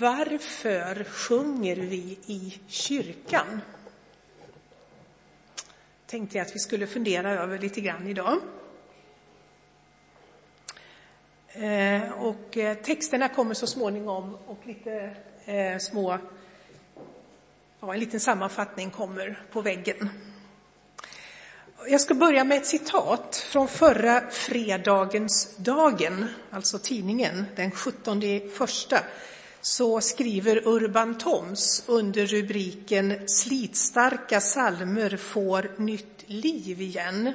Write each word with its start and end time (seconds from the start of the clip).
Varför 0.00 1.04
sjunger 1.04 1.76
vi 1.76 2.18
i 2.26 2.60
kyrkan? 2.66 3.60
Tänkte 6.06 6.38
jag 6.38 6.46
att 6.46 6.54
vi 6.54 6.58
skulle 6.58 6.86
fundera 6.86 7.30
över 7.30 7.58
lite 7.58 7.80
grann 7.80 8.06
idag. 8.06 8.38
Eh, 11.48 12.12
och 12.12 12.56
eh, 12.56 12.76
texterna 12.76 13.28
kommer 13.28 13.54
så 13.54 13.66
småningom 13.66 14.38
och 14.46 14.58
lite 14.66 15.16
eh, 15.44 15.78
små, 15.78 16.18
ja, 17.80 17.94
en 17.94 18.00
liten 18.00 18.20
sammanfattning 18.20 18.90
kommer 18.90 19.42
på 19.52 19.60
väggen. 19.60 20.08
Jag 21.88 22.00
ska 22.00 22.14
börja 22.14 22.44
med 22.44 22.58
ett 22.58 22.66
citat 22.66 23.36
från 23.36 23.68
förra 23.68 24.30
fredagens 24.30 25.56
Dagen, 25.56 26.26
alltså 26.50 26.78
tidningen, 26.78 27.46
den 27.56 27.70
17 27.70 28.22
första 28.56 28.98
så 29.62 30.00
skriver 30.00 30.68
Urban 30.68 31.18
Toms 31.18 31.84
under 31.86 32.26
rubriken 32.26 33.28
Slitstarka 33.28 34.40
salmer 34.40 35.16
får 35.16 35.70
nytt 35.76 36.24
liv 36.26 36.80
igen. 36.80 37.26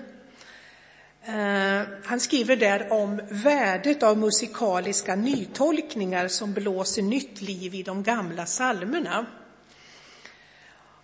Eh, 1.24 1.82
han 2.04 2.20
skriver 2.20 2.56
där 2.56 2.94
om 2.94 3.22
värdet 3.30 4.04
av 4.04 4.18
musikaliska 4.18 5.16
nytolkningar 5.16 6.28
som 6.28 6.54
blåser 6.54 7.02
nytt 7.02 7.42
liv 7.42 7.76
i 7.76 7.84
de 7.84 8.04
gamla 8.04 8.46
salmerna. 8.46 9.26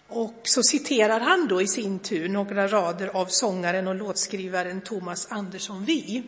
Och 0.07 0.41
så 0.43 0.63
citerar 0.63 1.19
han 1.19 1.47
då 1.47 1.61
i 1.61 1.67
sin 1.67 1.99
tur 1.99 2.29
några 2.29 2.67
rader 2.67 3.07
av 3.07 3.25
sångaren 3.25 3.87
och 3.87 3.95
låtskrivaren 3.95 4.81
Thomas 4.81 5.27
Andersson 5.31 5.85
Vi 5.85 6.23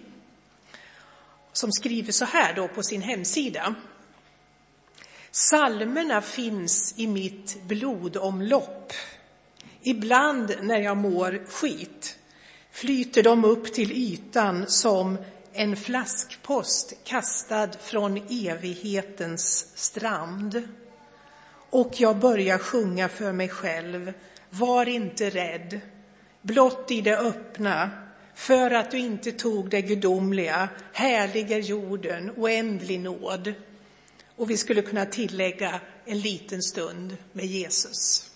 som 1.54 1.72
skriver 1.72 2.12
så 2.12 2.26
här 2.26 2.54
då 2.54 2.68
på 2.68 2.84
sin 2.84 3.02
hemsida. 3.02 3.76
Salmerna 5.36 6.22
finns 6.22 6.94
i 6.98 7.08
mitt 7.08 7.64
blodomlopp. 7.68 8.94
Ibland 9.82 10.56
när 10.62 10.78
jag 10.78 10.98
mår 10.98 11.46
skit 11.50 12.18
flyter 12.72 13.24
de 13.24 13.46
upp 13.46 13.74
till 13.74 13.92
ytan 13.92 14.66
som 14.68 15.18
en 15.54 15.76
flaskpost 15.76 16.94
kastad 17.04 17.70
från 17.82 18.18
evighetens 18.30 19.68
strand. 19.76 20.68
Och 21.70 21.94
jag 21.98 22.20
börjar 22.20 22.58
sjunga 22.58 23.10
för 23.10 23.32
mig 23.32 23.50
själv. 23.50 24.14
Var 24.50 24.86
inte 24.90 25.30
rädd, 25.30 25.80
blott 26.42 26.92
i 26.92 27.02
det 27.02 27.18
öppna, 27.18 27.90
för 28.36 28.72
att 28.72 28.92
du 28.92 28.98
inte 28.98 29.32
tog 29.32 29.70
det 29.70 29.82
gudomliga, 29.82 30.70
härlig 30.94 31.52
är 31.52 31.60
jorden, 31.60 32.32
oändlig 32.38 33.00
nåd. 33.00 33.54
Och 34.36 34.50
vi 34.50 34.58
skulle 34.58 34.82
kunna 34.82 35.06
tillägga 35.06 35.82
en 36.06 36.20
liten 36.20 36.62
stund 36.62 37.18
med 37.32 37.46
Jesus. 37.46 38.30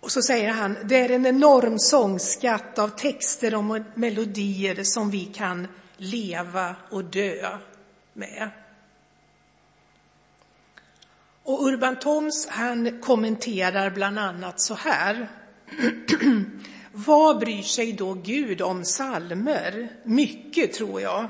Och 0.00 0.12
så 0.12 0.22
säger 0.22 0.50
han, 0.50 0.76
det 0.84 0.96
är 0.96 1.10
en 1.10 1.26
enorm 1.26 1.78
sångskatt 1.78 2.78
av 2.78 2.88
texter 2.88 3.54
och 3.54 3.64
melodier 3.94 4.84
som 4.84 5.10
vi 5.10 5.24
kan 5.24 5.68
leva 5.96 6.76
och 6.90 7.04
dö 7.04 7.58
med. 8.12 8.50
Och 11.42 11.66
Urban 11.66 11.98
Toms 11.98 12.46
han 12.50 13.00
kommenterar 13.00 13.90
bland 13.90 14.18
annat 14.18 14.60
så 14.60 14.74
här. 14.74 15.28
Vad 16.92 17.38
bryr 17.38 17.62
sig 17.62 17.92
då 17.92 18.14
Gud 18.14 18.62
om 18.62 18.84
salmer? 18.84 19.88
Mycket, 20.04 20.72
tror 20.72 21.00
jag. 21.00 21.28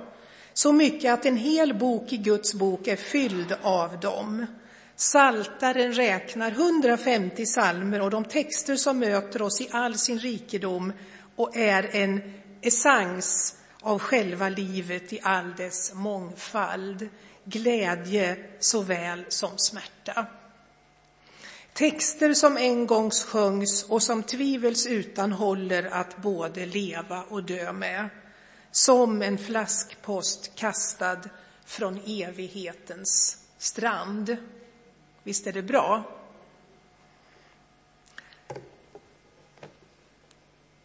Så 0.54 0.72
mycket 0.72 1.12
att 1.12 1.26
en 1.26 1.36
hel 1.36 1.74
bok 1.74 2.12
i 2.12 2.16
Guds 2.16 2.54
bok 2.54 2.86
är 2.86 2.96
fylld 2.96 3.56
av 3.62 4.00
dem. 4.00 4.46
Saltaren 4.96 5.92
räknar 5.92 6.50
150 6.50 7.46
salmer 7.46 8.00
och 8.00 8.10
de 8.10 8.24
texter 8.24 8.76
som 8.76 8.98
möter 8.98 9.42
oss 9.42 9.60
i 9.60 9.68
all 9.70 9.98
sin 9.98 10.18
rikedom 10.18 10.92
och 11.36 11.56
är 11.56 11.96
en 11.96 12.20
essens 12.62 13.56
av 13.80 13.98
själva 13.98 14.48
livet 14.48 15.12
i 15.12 15.20
all 15.22 15.54
dess 15.56 15.94
mångfald, 15.94 17.08
glädje 17.44 18.36
såväl 18.60 19.24
som 19.28 19.50
smärta. 19.56 20.26
Texter 21.72 22.34
som 22.34 22.56
en 22.56 22.86
gång 22.86 23.10
sjöngs 23.10 23.84
och 23.88 24.02
som 24.02 24.22
tvivelsutan 24.22 25.32
håller 25.32 25.84
att 25.84 26.16
både 26.16 26.66
leva 26.66 27.22
och 27.22 27.42
dö 27.42 27.72
med 27.72 28.08
som 28.74 29.22
en 29.22 29.38
flaskpost 29.38 30.54
kastad 30.54 31.20
från 31.64 32.00
evighetens 32.06 33.38
strand. 33.58 34.36
Visst 35.22 35.46
är 35.46 35.52
det 35.52 35.62
bra? 35.62 36.04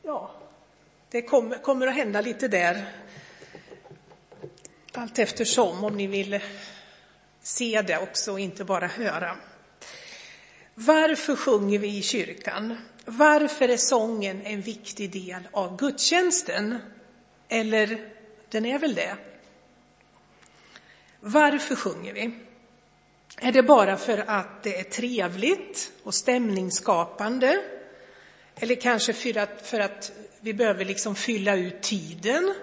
Ja, 0.02 0.32
det 1.10 1.22
kommer, 1.22 1.58
kommer 1.58 1.88
att 1.88 1.96
hända 1.96 2.22
lite 2.22 2.48
där 2.48 2.92
allt 4.94 5.20
eftersom, 5.20 5.84
om 5.84 5.98
ni 5.98 6.08
vill 6.08 6.40
se 7.42 7.82
det 7.82 7.98
också 7.98 8.32
och 8.32 8.40
inte 8.40 8.64
bara 8.64 8.88
höra. 8.88 9.38
Varför 10.74 11.36
sjunger 11.36 11.80
vi 11.80 11.98
i 11.98 12.02
kyrkan? 12.02 12.78
Varför 13.06 13.70
är 13.70 13.78
sången 13.78 14.42
en 14.42 14.62
viktig 14.62 15.12
del 15.12 15.48
av 15.52 15.78
gudstjänsten? 15.78 16.80
Eller, 17.50 18.10
den 18.50 18.66
är 18.66 18.80
väl 18.80 18.96
det. 18.96 19.18
Varför 21.20 21.76
sjunger 21.76 22.14
vi? 22.14 22.32
Är 23.38 23.52
det 23.52 23.64
bara 23.64 23.98
för 23.98 24.18
att 24.28 24.64
det 24.64 24.80
är 24.80 24.84
trevligt 24.84 25.92
och 26.04 26.14
stämningsskapande? 26.14 27.62
Eller 28.56 28.76
kanske 28.76 29.14
för 29.14 29.38
att, 29.38 29.68
för 29.68 29.80
att 29.80 30.12
vi 30.40 30.54
behöver 30.54 30.86
liksom 30.86 31.16
fylla 31.16 31.56
ut 31.56 31.82
tiden? 31.82 32.56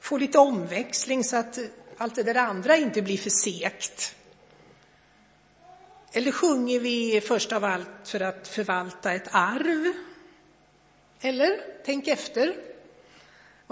Få 0.00 0.16
lite 0.16 0.38
omväxling 0.38 1.24
så 1.24 1.36
att 1.36 1.58
allt 1.96 2.14
det 2.14 2.22
där 2.22 2.34
andra 2.34 2.76
inte 2.76 3.02
blir 3.02 3.18
för 3.18 3.30
segt? 3.30 4.16
Eller 6.12 6.32
sjunger 6.32 6.80
vi 6.80 7.20
först 7.20 7.52
av 7.52 7.64
allt 7.64 7.88
för 8.04 8.20
att 8.20 8.48
förvalta 8.48 9.12
ett 9.12 9.28
arv? 9.30 9.92
Eller, 11.20 11.60
tänk 11.84 12.08
efter. 12.08 12.71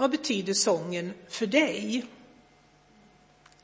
Vad 0.01 0.11
betyder 0.11 0.53
sången 0.53 1.13
för 1.29 1.47
dig? 1.47 2.05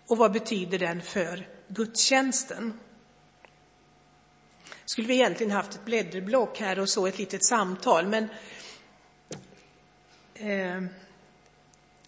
Och 0.08 0.18
vad 0.18 0.32
betyder 0.32 0.80
den 0.80 1.02
för 1.02 1.48
gudstjänsten? 1.68 2.80
Skulle 4.86 5.08
vi 5.08 5.14
egentligen 5.14 5.52
haft 5.52 5.74
ett 5.74 5.86
blädderblock 5.86 6.60
här 6.60 6.80
och 6.80 6.90
så 6.90 7.08
ett 7.08 7.18
litet 7.18 7.46
samtal, 7.46 8.08
men 8.08 8.28
eh, 10.34 10.84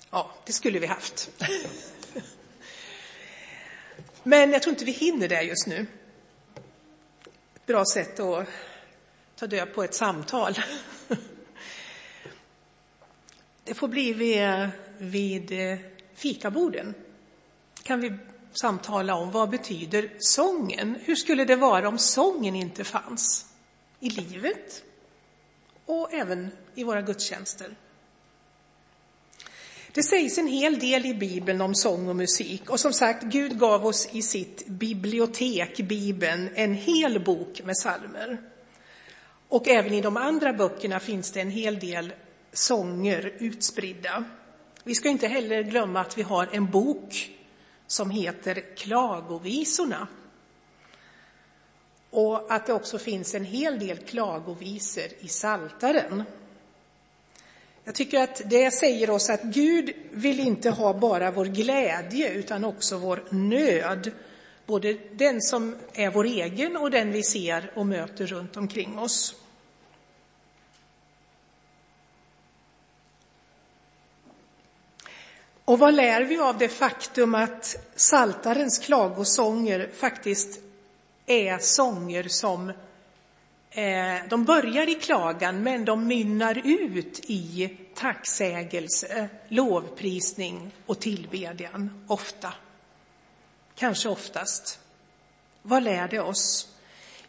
ja, 0.09 0.31
det 0.45 0.53
skulle 0.53 0.79
vi 0.79 0.87
haft. 0.87 1.29
men 4.23 4.51
jag 4.51 4.61
tror 4.61 4.73
inte 4.73 4.85
vi 4.85 4.91
hinner 4.91 5.27
det 5.27 5.41
just 5.41 5.67
nu. 5.67 5.85
Ett 7.55 7.65
bra 7.65 7.83
sätt 7.93 8.19
att 8.19 8.47
ta 9.35 9.47
död 9.47 9.73
på 9.73 9.83
ett 9.83 9.95
samtal. 9.95 10.59
Det 13.69 13.75
får 13.75 13.87
bli 13.87 14.13
vid, 14.13 14.69
vid 14.97 15.51
eh, 15.51 15.77
fikaborden. 16.13 16.93
kan 17.83 18.01
vi 18.01 18.13
samtala 18.61 19.15
om 19.15 19.31
vad 19.31 19.49
betyder 19.49 20.09
sången? 20.19 20.95
Hur 21.03 21.15
skulle 21.15 21.45
det 21.45 21.55
vara 21.55 21.87
om 21.87 21.97
sången 21.97 22.55
inte 22.55 22.83
fanns 22.83 23.45
i 23.99 24.09
livet 24.09 24.83
och 25.85 26.13
även 26.13 26.51
i 26.75 26.83
våra 26.83 27.01
gudstjänster? 27.01 27.75
Det 29.91 30.03
sägs 30.03 30.37
en 30.37 30.47
hel 30.47 30.79
del 30.79 31.05
i 31.05 31.13
Bibeln 31.13 31.61
om 31.61 31.75
sång 31.75 32.09
och 32.09 32.15
musik 32.15 32.69
och 32.69 32.79
som 32.79 32.93
sagt, 32.93 33.23
Gud 33.23 33.59
gav 33.59 33.85
oss 33.85 34.09
i 34.11 34.21
sitt 34.21 34.67
bibliotek, 34.67 35.77
Bibeln, 35.77 36.49
en 36.55 36.73
hel 36.73 37.19
bok 37.19 37.61
med 37.63 37.77
salmer. 37.77 38.37
Och 39.47 39.67
även 39.67 39.93
i 39.93 40.01
de 40.01 40.17
andra 40.17 40.53
böckerna 40.53 40.99
finns 40.99 41.31
det 41.31 41.41
en 41.41 41.51
hel 41.51 41.79
del 41.79 42.13
sånger 42.53 43.33
utspridda. 43.37 44.23
Vi 44.83 44.95
ska 44.95 45.09
inte 45.09 45.27
heller 45.27 45.63
glömma 45.63 46.01
att 46.01 46.17
vi 46.17 46.21
har 46.21 46.49
en 46.51 46.71
bok 46.71 47.31
som 47.87 48.09
heter 48.09 48.75
Klagovisorna. 48.75 50.07
Och 52.09 52.53
att 52.53 52.65
det 52.65 52.73
också 52.73 52.97
finns 52.97 53.35
en 53.35 53.45
hel 53.45 53.79
del 53.79 53.97
klagovisor 53.97 55.03
i 55.19 55.27
Saltaren. 55.27 56.23
Jag 57.83 57.95
tycker 57.95 58.19
att 58.19 58.41
det 58.45 58.71
säger 58.71 59.09
oss 59.09 59.29
att 59.29 59.43
Gud 59.43 59.93
vill 60.11 60.39
inte 60.39 60.69
ha 60.69 60.93
bara 60.93 61.31
vår 61.31 61.45
glädje 61.45 62.33
utan 62.33 62.65
också 62.65 62.97
vår 62.97 63.23
nöd. 63.29 64.11
Både 64.65 64.93
den 65.11 65.41
som 65.41 65.75
är 65.93 66.11
vår 66.11 66.25
egen 66.25 66.77
och 66.77 66.91
den 66.91 67.11
vi 67.11 67.23
ser 67.23 67.71
och 67.75 67.85
möter 67.85 68.25
runt 68.25 68.57
omkring 68.57 68.99
oss. 68.99 69.35
Och 75.69 75.79
vad 75.79 75.93
lär 75.93 76.21
vi 76.21 76.37
av 76.37 76.57
det 76.57 76.69
faktum 76.69 77.35
att 77.35 77.75
saltarens 77.95 78.79
klagosånger 78.79 79.89
faktiskt 79.93 80.59
är 81.25 81.57
sånger 81.57 82.23
som 82.23 82.69
eh, 83.71 84.27
de 84.29 84.45
börjar 84.45 84.89
i 84.89 84.95
klagan 84.95 85.63
men 85.63 85.85
de 85.85 86.07
mynnar 86.07 86.61
ut 86.65 87.19
i 87.23 87.77
tacksägelse, 87.95 89.29
lovprisning 89.47 90.71
och 90.85 90.99
tillbedjan 90.99 92.05
ofta. 92.07 92.53
Kanske 93.75 94.09
oftast. 94.09 94.79
Vad 95.61 95.83
lär 95.83 96.07
det 96.07 96.19
oss? 96.19 96.67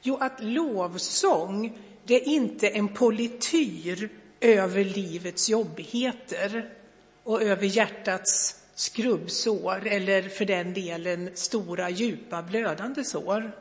Jo, 0.02 0.16
att 0.20 0.42
lovsång, 0.42 1.78
det 2.04 2.14
är 2.14 2.28
inte 2.28 2.68
en 2.68 2.88
polityr 2.88 4.08
över 4.40 4.84
livets 4.84 5.48
jobbigheter 5.48 6.79
och 7.24 7.42
över 7.42 7.66
hjärtats 7.66 8.56
skrubbsår 8.74 9.86
eller 9.86 10.22
för 10.22 10.44
den 10.44 10.74
delen 10.74 11.30
stora, 11.34 11.90
djupa, 11.90 12.42
blödande 12.42 13.04
sår. 13.04 13.52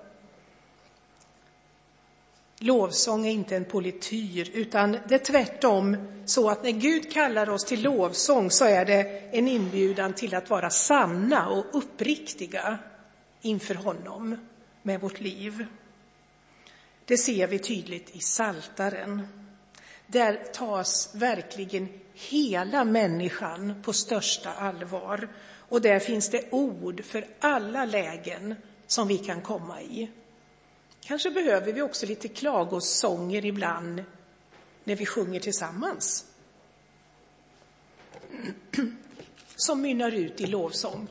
Lovsång 2.62 3.28
är 3.28 3.32
inte 3.32 3.56
en 3.56 3.66
polityr, 3.66 4.52
utan 4.54 4.98
det 5.08 5.16
är 5.16 5.26
tvärtom 5.26 5.98
så 6.26 6.50
att 6.50 6.64
när 6.64 6.72
Gud 6.72 7.12
kallar 7.12 7.50
oss 7.50 7.66
till 7.66 7.82
lovsång 7.82 8.52
så 8.52 8.66
är 8.66 8.86
det 8.86 9.04
en 9.32 9.48
inbjudan 9.48 10.14
till 10.14 10.36
att 10.36 10.50
vara 10.50 10.70
sanna 10.70 11.50
och 11.50 11.66
uppriktiga 11.72 12.78
inför 13.42 13.76
honom 13.76 14.48
med 14.82 15.02
vårt 15.02 15.20
liv. 15.20 15.66
Det 17.06 17.18
ser 17.18 17.48
vi 17.48 17.60
tydligt 17.60 18.16
i 18.16 18.20
Saltaren. 18.20 19.39
Där 20.12 20.44
tas 20.54 21.10
verkligen 21.16 21.90
hela 22.14 22.84
människan 22.84 23.82
på 23.84 23.94
största 23.94 24.54
allvar. 24.54 25.30
Och 25.70 25.82
där 25.82 26.00
finns 26.00 26.30
det 26.30 26.52
ord 26.52 27.04
för 27.06 27.28
alla 27.40 27.86
lägen 27.86 28.56
som 28.88 29.08
vi 29.08 29.18
kan 29.18 29.42
komma 29.42 29.82
i. 29.82 30.12
Kanske 31.02 31.32
behöver 31.32 31.74
vi 31.74 31.82
också 31.82 32.06
lite 32.06 32.28
klagosånger 32.28 33.46
ibland 33.46 34.04
när 34.84 34.96
vi 34.96 35.06
sjunger 35.06 35.40
tillsammans. 35.40 36.26
Som 39.56 39.82
mynnar 39.82 40.12
ut 40.12 40.42
i 40.42 40.48
lovsång. 40.48 41.08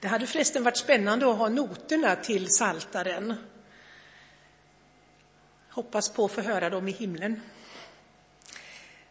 Det 0.00 0.08
hade 0.08 0.26
förresten 0.26 0.64
varit 0.64 0.76
spännande 0.76 1.30
att 1.30 1.38
ha 1.38 1.48
noterna 1.48 2.16
till 2.16 2.50
saltaren. 2.50 3.34
Hoppas 5.70 6.08
på 6.08 6.24
att 6.24 6.32
få 6.32 6.40
höra 6.40 6.70
dem 6.70 6.88
i 6.88 6.92
himlen. 6.92 7.40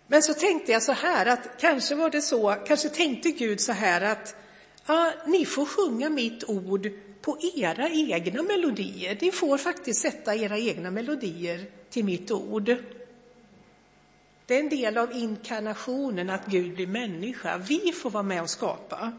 Men 0.07 0.23
så 0.23 0.33
tänkte 0.33 0.71
jag 0.71 0.83
så 0.83 0.91
här 0.91 1.25
att 1.25 1.49
kanske 1.59 1.95
var 1.95 2.09
det 2.09 2.21
så, 2.21 2.55
kanske 2.67 2.89
tänkte 2.89 3.31
Gud 3.31 3.61
så 3.61 3.71
här 3.71 4.01
att 4.01 4.35
ja, 4.85 5.13
ni 5.25 5.45
får 5.45 5.65
sjunga 5.65 6.09
mitt 6.09 6.43
ord 6.43 6.89
på 7.21 7.37
era 7.55 7.89
egna 7.89 8.43
melodier. 8.43 9.17
Ni 9.21 9.31
får 9.31 9.57
faktiskt 9.57 10.01
sätta 10.01 10.35
era 10.35 10.57
egna 10.57 10.91
melodier 10.91 11.65
till 11.89 12.05
mitt 12.05 12.31
ord. 12.31 12.75
Det 14.45 14.55
är 14.55 14.59
en 14.59 14.69
del 14.69 14.97
av 14.97 15.11
inkarnationen 15.11 16.29
att 16.29 16.45
Gud 16.45 16.75
blir 16.75 16.87
människa. 16.87 17.57
Vi 17.57 17.91
får 17.91 18.09
vara 18.09 18.23
med 18.23 18.41
och 18.41 18.49
skapa. 18.49 19.13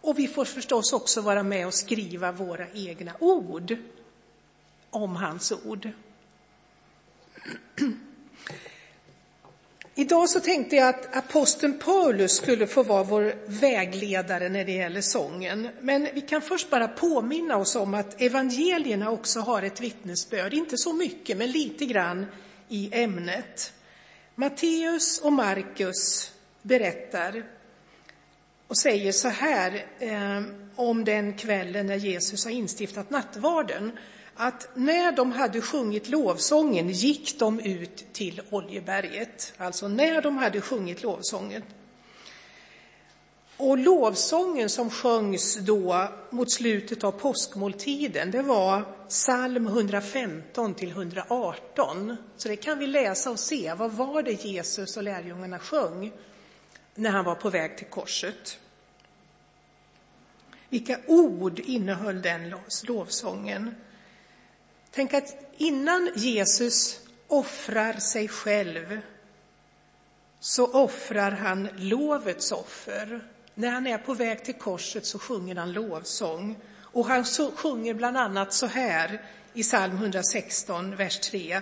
Och 0.00 0.18
vi 0.18 0.28
får 0.28 0.44
förstås 0.44 0.92
också 0.92 1.20
vara 1.20 1.42
med 1.42 1.66
och 1.66 1.74
skriva 1.74 2.32
våra 2.32 2.66
egna 2.74 3.12
ord 3.18 3.76
om 4.90 5.16
hans 5.16 5.52
ord. 5.52 5.90
Idag 10.08 10.28
så 10.28 10.40
tänkte 10.40 10.76
jag 10.76 10.88
att 10.88 11.16
aposteln 11.16 11.78
Paulus 11.78 12.36
skulle 12.36 12.66
få 12.66 12.82
vara 12.82 13.02
vår 13.02 13.34
vägledare 13.46 14.48
när 14.48 14.64
det 14.64 14.72
gäller 14.72 15.00
sången. 15.00 15.68
Men 15.80 16.08
vi 16.14 16.20
kan 16.20 16.42
först 16.42 16.70
bara 16.70 16.88
påminna 16.88 17.56
oss 17.56 17.76
om 17.76 17.94
att 17.94 18.20
evangelierna 18.20 19.10
också 19.10 19.40
har 19.40 19.62
ett 19.62 19.80
vittnesbörd, 19.80 20.54
inte 20.54 20.78
så 20.78 20.92
mycket, 20.92 21.36
men 21.36 21.50
lite 21.50 21.84
grann 21.84 22.26
i 22.68 22.90
ämnet. 22.92 23.72
Matteus 24.34 25.20
och 25.20 25.32
Markus 25.32 26.30
berättar 26.62 27.44
och 28.68 28.78
säger 28.78 29.12
så 29.12 29.28
här 29.28 29.86
eh, 29.98 30.42
om 30.76 31.04
den 31.04 31.36
kvällen 31.36 31.86
när 31.86 31.96
Jesus 31.96 32.44
har 32.44 32.52
instiftat 32.52 33.10
nattvarden 33.10 33.98
att 34.40 34.68
när 34.74 35.12
de 35.12 35.32
hade 35.32 35.60
sjungit 35.60 36.08
lovsången 36.08 36.90
gick 36.90 37.38
de 37.38 37.60
ut 37.60 38.12
till 38.12 38.42
Oljeberget. 38.50 39.52
Alltså 39.56 39.88
när 39.88 40.22
de 40.22 40.36
hade 40.36 40.60
sjungit 40.60 41.02
lovsången. 41.02 41.62
Och 43.56 43.78
lovsången 43.78 44.68
som 44.68 44.90
sjöngs 44.90 45.56
då 45.56 46.08
mot 46.30 46.52
slutet 46.52 47.04
av 47.04 47.12
påskmåltiden, 47.12 48.30
det 48.30 48.42
var 48.42 48.82
psalm 49.08 49.66
115 49.66 50.74
till 50.74 50.90
118. 50.90 52.16
Så 52.36 52.48
det 52.48 52.56
kan 52.56 52.78
vi 52.78 52.86
läsa 52.86 53.30
och 53.30 53.38
se. 53.40 53.74
Vad 53.74 53.92
var 53.92 54.22
det 54.22 54.44
Jesus 54.44 54.96
och 54.96 55.02
lärjungarna 55.02 55.58
sjöng 55.58 56.12
när 56.94 57.10
han 57.10 57.24
var 57.24 57.34
på 57.34 57.50
väg 57.50 57.78
till 57.78 57.86
korset? 57.86 58.58
Vilka 60.68 60.98
ord 61.06 61.58
innehöll 61.58 62.22
den 62.22 62.54
lovsången? 62.82 63.74
Tänk 64.98 65.14
att 65.14 65.36
innan 65.56 66.10
Jesus 66.14 67.00
offrar 67.28 67.92
sig 67.92 68.28
själv 68.28 69.00
så 70.40 70.72
offrar 70.72 71.30
han 71.30 71.68
lovets 71.76 72.52
offer. 72.52 73.20
När 73.54 73.70
han 73.70 73.86
är 73.86 73.98
på 73.98 74.14
väg 74.14 74.44
till 74.44 74.54
korset 74.54 75.06
så 75.06 75.18
sjunger 75.18 75.54
han 75.54 75.72
lovsång. 75.72 76.58
Och 76.80 77.06
han 77.06 77.24
sjunger 77.54 77.94
bland 77.94 78.16
annat 78.16 78.52
så 78.52 78.66
här 78.66 79.22
i 79.54 79.62
psalm 79.62 79.96
116, 79.96 80.96
vers 80.96 81.18
3. 81.18 81.60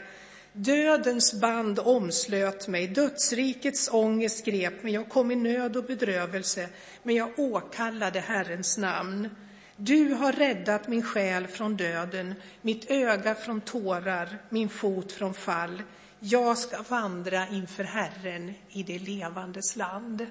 Dödens 0.52 1.40
band 1.40 1.78
omslöt 1.78 2.68
mig, 2.68 2.86
dödsrikets 2.86 3.88
ångest 3.92 4.44
grep 4.44 4.82
mig, 4.82 4.92
jag 4.92 5.08
kom 5.08 5.30
i 5.30 5.36
nöd 5.36 5.76
och 5.76 5.84
bedrövelse, 5.84 6.68
men 7.02 7.14
jag 7.14 7.38
åkallade 7.38 8.20
Herrens 8.20 8.78
namn. 8.78 9.30
Du 9.76 10.14
har 10.14 10.32
räddat 10.32 10.88
min 10.88 11.02
själ 11.02 11.46
från 11.46 11.76
döden, 11.76 12.34
mitt 12.62 12.90
öga 12.90 13.34
från 13.34 13.60
tårar, 13.60 14.38
min 14.48 14.68
fot 14.68 15.12
från 15.12 15.34
fall. 15.34 15.82
Jag 16.18 16.58
ska 16.58 16.82
vandra 16.82 17.48
inför 17.48 17.84
Herren 17.84 18.54
i 18.68 18.82
det 18.82 18.98
levandes 18.98 19.76
land. 19.76 20.26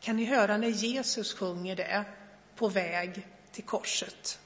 Kan 0.00 0.16
ni 0.16 0.24
höra 0.24 0.56
när 0.56 0.68
Jesus 0.68 1.34
sjunger 1.34 1.76
det 1.76 2.04
på 2.56 2.68
väg 2.68 3.26
till 3.52 3.64
korset? 3.64 4.38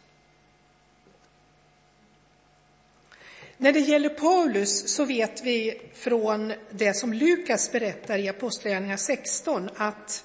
När 3.57 3.73
det 3.73 3.81
gäller 3.81 4.09
Paulus 4.09 4.95
så 4.95 5.05
vet 5.05 5.43
vi 5.45 5.83
från 5.95 6.53
det 6.71 6.95
som 6.95 7.13
Lukas 7.13 7.73
berättar 7.73 8.19
i 8.19 8.29
Apostlagärningarna 8.29 8.99
16 8.99 9.71
att 9.77 10.25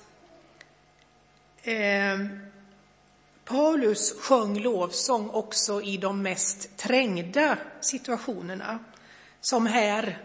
eh, 1.64 2.20
Paulus 3.46 4.20
sjöng 4.20 4.60
lovsång 4.60 5.30
också 5.30 5.82
i 5.82 5.98
de 5.98 6.22
mest 6.22 6.78
trängda 6.78 7.58
situationerna, 7.82 8.80
som 9.42 9.66
här 9.66 10.24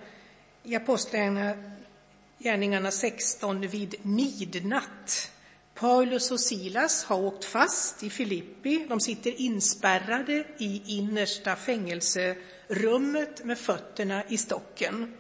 i 0.63 0.77
Apostlagärningarna 0.77 2.91
16 2.91 3.61
vid 3.61 3.95
midnatt. 4.03 5.31
Paulus 5.75 6.31
och 6.31 6.41
Silas 6.41 7.05
har 7.05 7.17
åkt 7.17 7.45
fast 7.45 8.03
i 8.03 8.11
Filippi. 8.11 8.87
De 8.89 9.01
sitter 9.01 9.41
inspärrade 9.41 10.45
i 10.59 10.83
innersta 10.87 11.57
fängelserummet 11.57 13.45
med 13.45 13.59
fötterna 13.59 14.25
i 14.29 14.39
stocken. 14.39 15.15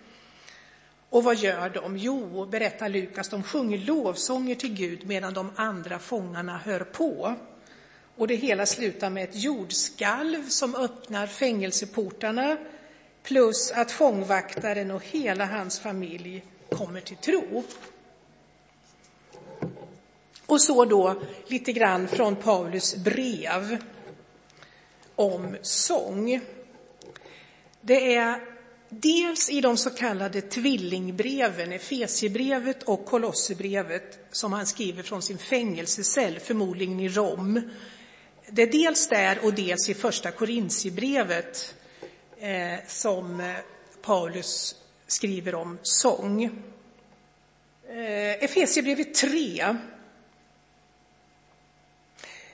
Och 1.10 1.24
vad 1.24 1.36
gör 1.36 1.68
de? 1.68 1.96
Jo, 1.96 2.46
berättar 2.46 2.88
Lukas, 2.88 3.28
de 3.28 3.42
sjunger 3.42 3.78
lovsånger 3.78 4.54
till 4.54 4.74
Gud 4.74 5.06
medan 5.06 5.34
de 5.34 5.50
andra 5.56 5.98
fångarna 5.98 6.58
hör 6.58 6.80
på. 6.80 7.36
Och 8.20 8.28
det 8.28 8.34
hela 8.34 8.66
slutar 8.66 9.10
med 9.10 9.24
ett 9.24 9.36
jordskalv 9.36 10.48
som 10.48 10.74
öppnar 10.74 11.26
fängelseportarna 11.26 12.56
plus 13.22 13.70
att 13.70 13.92
fångvaktaren 13.92 14.90
och 14.90 15.02
hela 15.04 15.46
hans 15.46 15.80
familj 15.80 16.44
kommer 16.70 17.00
till 17.00 17.16
tro. 17.16 17.64
Och 20.46 20.62
så 20.62 20.84
då 20.84 21.22
lite 21.46 21.72
grann 21.72 22.08
från 22.08 22.36
Paulus 22.36 22.96
brev 22.96 23.76
om 25.14 25.56
sång. 25.62 26.40
Det 27.80 28.16
är 28.16 28.40
dels 28.88 29.50
i 29.50 29.60
de 29.60 29.76
så 29.76 29.90
kallade 29.90 30.40
tvillingbreven, 30.40 31.72
Efesiebrevet 31.72 32.82
och 32.82 33.04
Kolosserbrevet, 33.04 34.18
som 34.30 34.52
han 34.52 34.66
skriver 34.66 35.02
från 35.02 35.22
sin 35.22 35.38
fängelsecell, 35.38 36.38
förmodligen 36.38 37.00
i 37.00 37.08
Rom, 37.08 37.70
det 38.52 38.62
är 38.62 38.66
dels 38.66 39.08
där 39.08 39.38
och 39.44 39.54
dels 39.54 39.88
i 39.88 39.94
första 39.94 40.30
Korintierbrevet 40.30 41.74
eh, 42.38 42.86
som 42.86 43.40
eh, 43.40 43.54
Paulus 44.02 44.74
skriver 45.06 45.54
om 45.54 45.78
sång. 45.82 46.44
Eh, 47.88 48.44
Efesierbrevet 48.44 49.14
3 49.14 49.76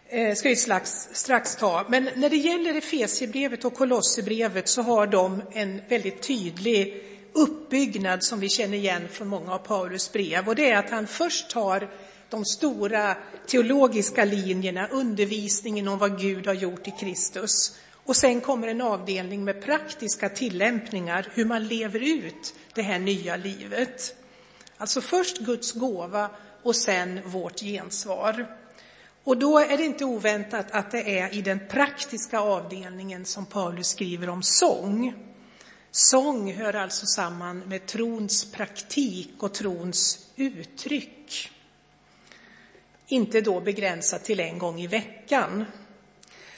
eh, 0.08 0.34
ska 0.34 0.48
vi 0.48 0.56
strax, 0.56 1.08
strax 1.12 1.56
ta. 1.56 1.86
Men 1.88 2.08
när 2.16 2.30
det 2.30 2.36
gäller 2.36 2.74
Efesierbrevet 2.74 3.64
och 3.64 3.74
Kolosserbrevet 3.74 4.68
så 4.68 4.82
har 4.82 5.06
de 5.06 5.42
en 5.52 5.82
väldigt 5.88 6.22
tydlig 6.22 7.02
uppbyggnad 7.32 8.24
som 8.24 8.40
vi 8.40 8.48
känner 8.48 8.76
igen 8.76 9.08
från 9.08 9.28
många 9.28 9.54
av 9.54 9.58
Paulus 9.58 10.12
brev. 10.12 10.48
Och 10.48 10.56
det 10.56 10.70
är 10.70 10.76
att 10.76 10.90
han 10.90 11.06
först 11.06 11.50
tar 11.50 11.88
de 12.30 12.44
stora 12.44 13.16
teologiska 13.46 14.24
linjerna, 14.24 14.88
undervisningen 14.88 15.88
om 15.88 15.98
vad 15.98 16.20
Gud 16.20 16.46
har 16.46 16.54
gjort 16.54 16.88
i 16.88 16.90
Kristus. 16.90 17.78
Och 17.92 18.16
sen 18.16 18.40
kommer 18.40 18.68
en 18.68 18.80
avdelning 18.80 19.44
med 19.44 19.62
praktiska 19.62 20.28
tillämpningar, 20.28 21.28
hur 21.34 21.44
man 21.44 21.66
lever 21.66 22.00
ut 22.00 22.54
det 22.74 22.82
här 22.82 22.98
nya 22.98 23.36
livet. 23.36 24.16
Alltså 24.76 25.00
först 25.00 25.38
Guds 25.38 25.72
gåva 25.72 26.30
och 26.62 26.76
sen 26.76 27.20
vårt 27.24 27.60
gensvar. 27.60 28.56
Och 29.24 29.36
då 29.36 29.58
är 29.58 29.76
det 29.76 29.84
inte 29.84 30.04
oväntat 30.04 30.66
att 30.70 30.90
det 30.90 31.18
är 31.18 31.34
i 31.34 31.42
den 31.42 31.60
praktiska 31.68 32.40
avdelningen 32.40 33.24
som 33.24 33.46
Paulus 33.46 33.88
skriver 33.88 34.28
om 34.28 34.42
sång. 34.42 35.14
Sång 35.90 36.52
hör 36.52 36.74
alltså 36.74 37.06
samman 37.06 37.58
med 37.58 37.86
trons 37.86 38.52
praktik 38.52 39.30
och 39.38 39.54
trons 39.54 40.18
uttryck. 40.36 41.15
Inte 43.08 43.40
då 43.40 43.60
begränsat 43.60 44.24
till 44.24 44.40
en 44.40 44.58
gång 44.58 44.80
i 44.80 44.86
veckan. 44.86 45.64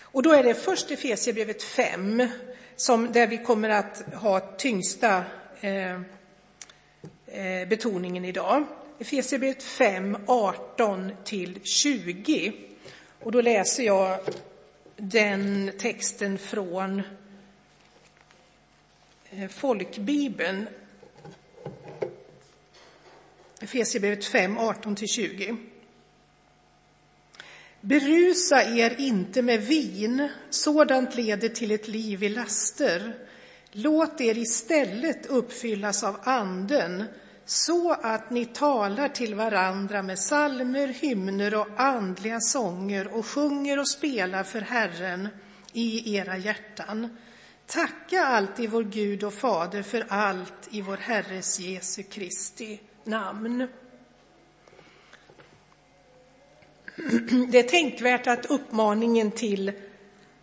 Och 0.00 0.22
då 0.22 0.32
är 0.32 0.42
det 0.42 0.54
först 0.54 0.90
Efesierbrevet 0.90 1.62
5 1.62 2.28
som, 2.76 3.12
där 3.12 3.26
vi 3.26 3.38
kommer 3.38 3.68
att 3.68 4.02
ha 4.14 4.40
tyngsta 4.40 5.24
eh, 5.60 5.92
eh 7.26 7.68
betoningen 7.68 8.24
idag. 8.24 8.64
Efesierbrevet 8.98 9.62
5, 9.62 10.16
18 10.26 11.12
till 11.24 11.60
20. 11.64 12.52
Och 13.20 13.32
då 13.32 13.40
läser 13.40 13.82
jag 13.82 14.18
den 14.96 15.72
texten 15.78 16.38
från 16.38 17.02
eh, 19.30 19.48
folkbibeln. 19.48 20.68
Efesierbrevet 23.60 24.24
5, 24.24 24.58
18 24.58 24.96
till 24.96 25.08
20. 25.08 25.56
Berusa 27.80 28.62
er 28.62 29.00
inte 29.00 29.42
med 29.42 29.60
vin, 29.60 30.28
sådant 30.50 31.16
leder 31.16 31.48
till 31.48 31.70
ett 31.70 31.88
liv 31.88 32.22
i 32.22 32.28
laster. 32.28 33.14
Låt 33.72 34.20
er 34.20 34.38
istället 34.38 35.26
uppfyllas 35.26 36.04
av 36.04 36.16
Anden, 36.22 37.04
så 37.44 37.92
att 37.92 38.30
ni 38.30 38.44
talar 38.44 39.08
till 39.08 39.34
varandra 39.34 40.02
med 40.02 40.18
salmer, 40.18 40.88
hymner 40.88 41.54
och 41.54 41.68
andliga 41.76 42.40
sånger 42.40 43.14
och 43.14 43.26
sjunger 43.26 43.78
och 43.78 43.88
spelar 43.88 44.44
för 44.44 44.60
Herren 44.60 45.28
i 45.72 46.16
era 46.16 46.36
hjärtan. 46.36 47.16
Tacka 47.66 48.24
alltid 48.24 48.70
vår 48.70 48.84
Gud 48.84 49.24
och 49.24 49.34
Fader 49.34 49.82
för 49.82 50.06
allt 50.08 50.68
i 50.70 50.80
vår 50.80 50.96
Herres 50.96 51.60
Jesu 51.60 52.02
Kristi 52.02 52.80
namn. 53.04 53.68
Det 57.48 57.58
är 57.58 57.68
tänkvärt 57.68 58.26
att 58.26 58.46
uppmaningen 58.46 59.30
till 59.30 59.72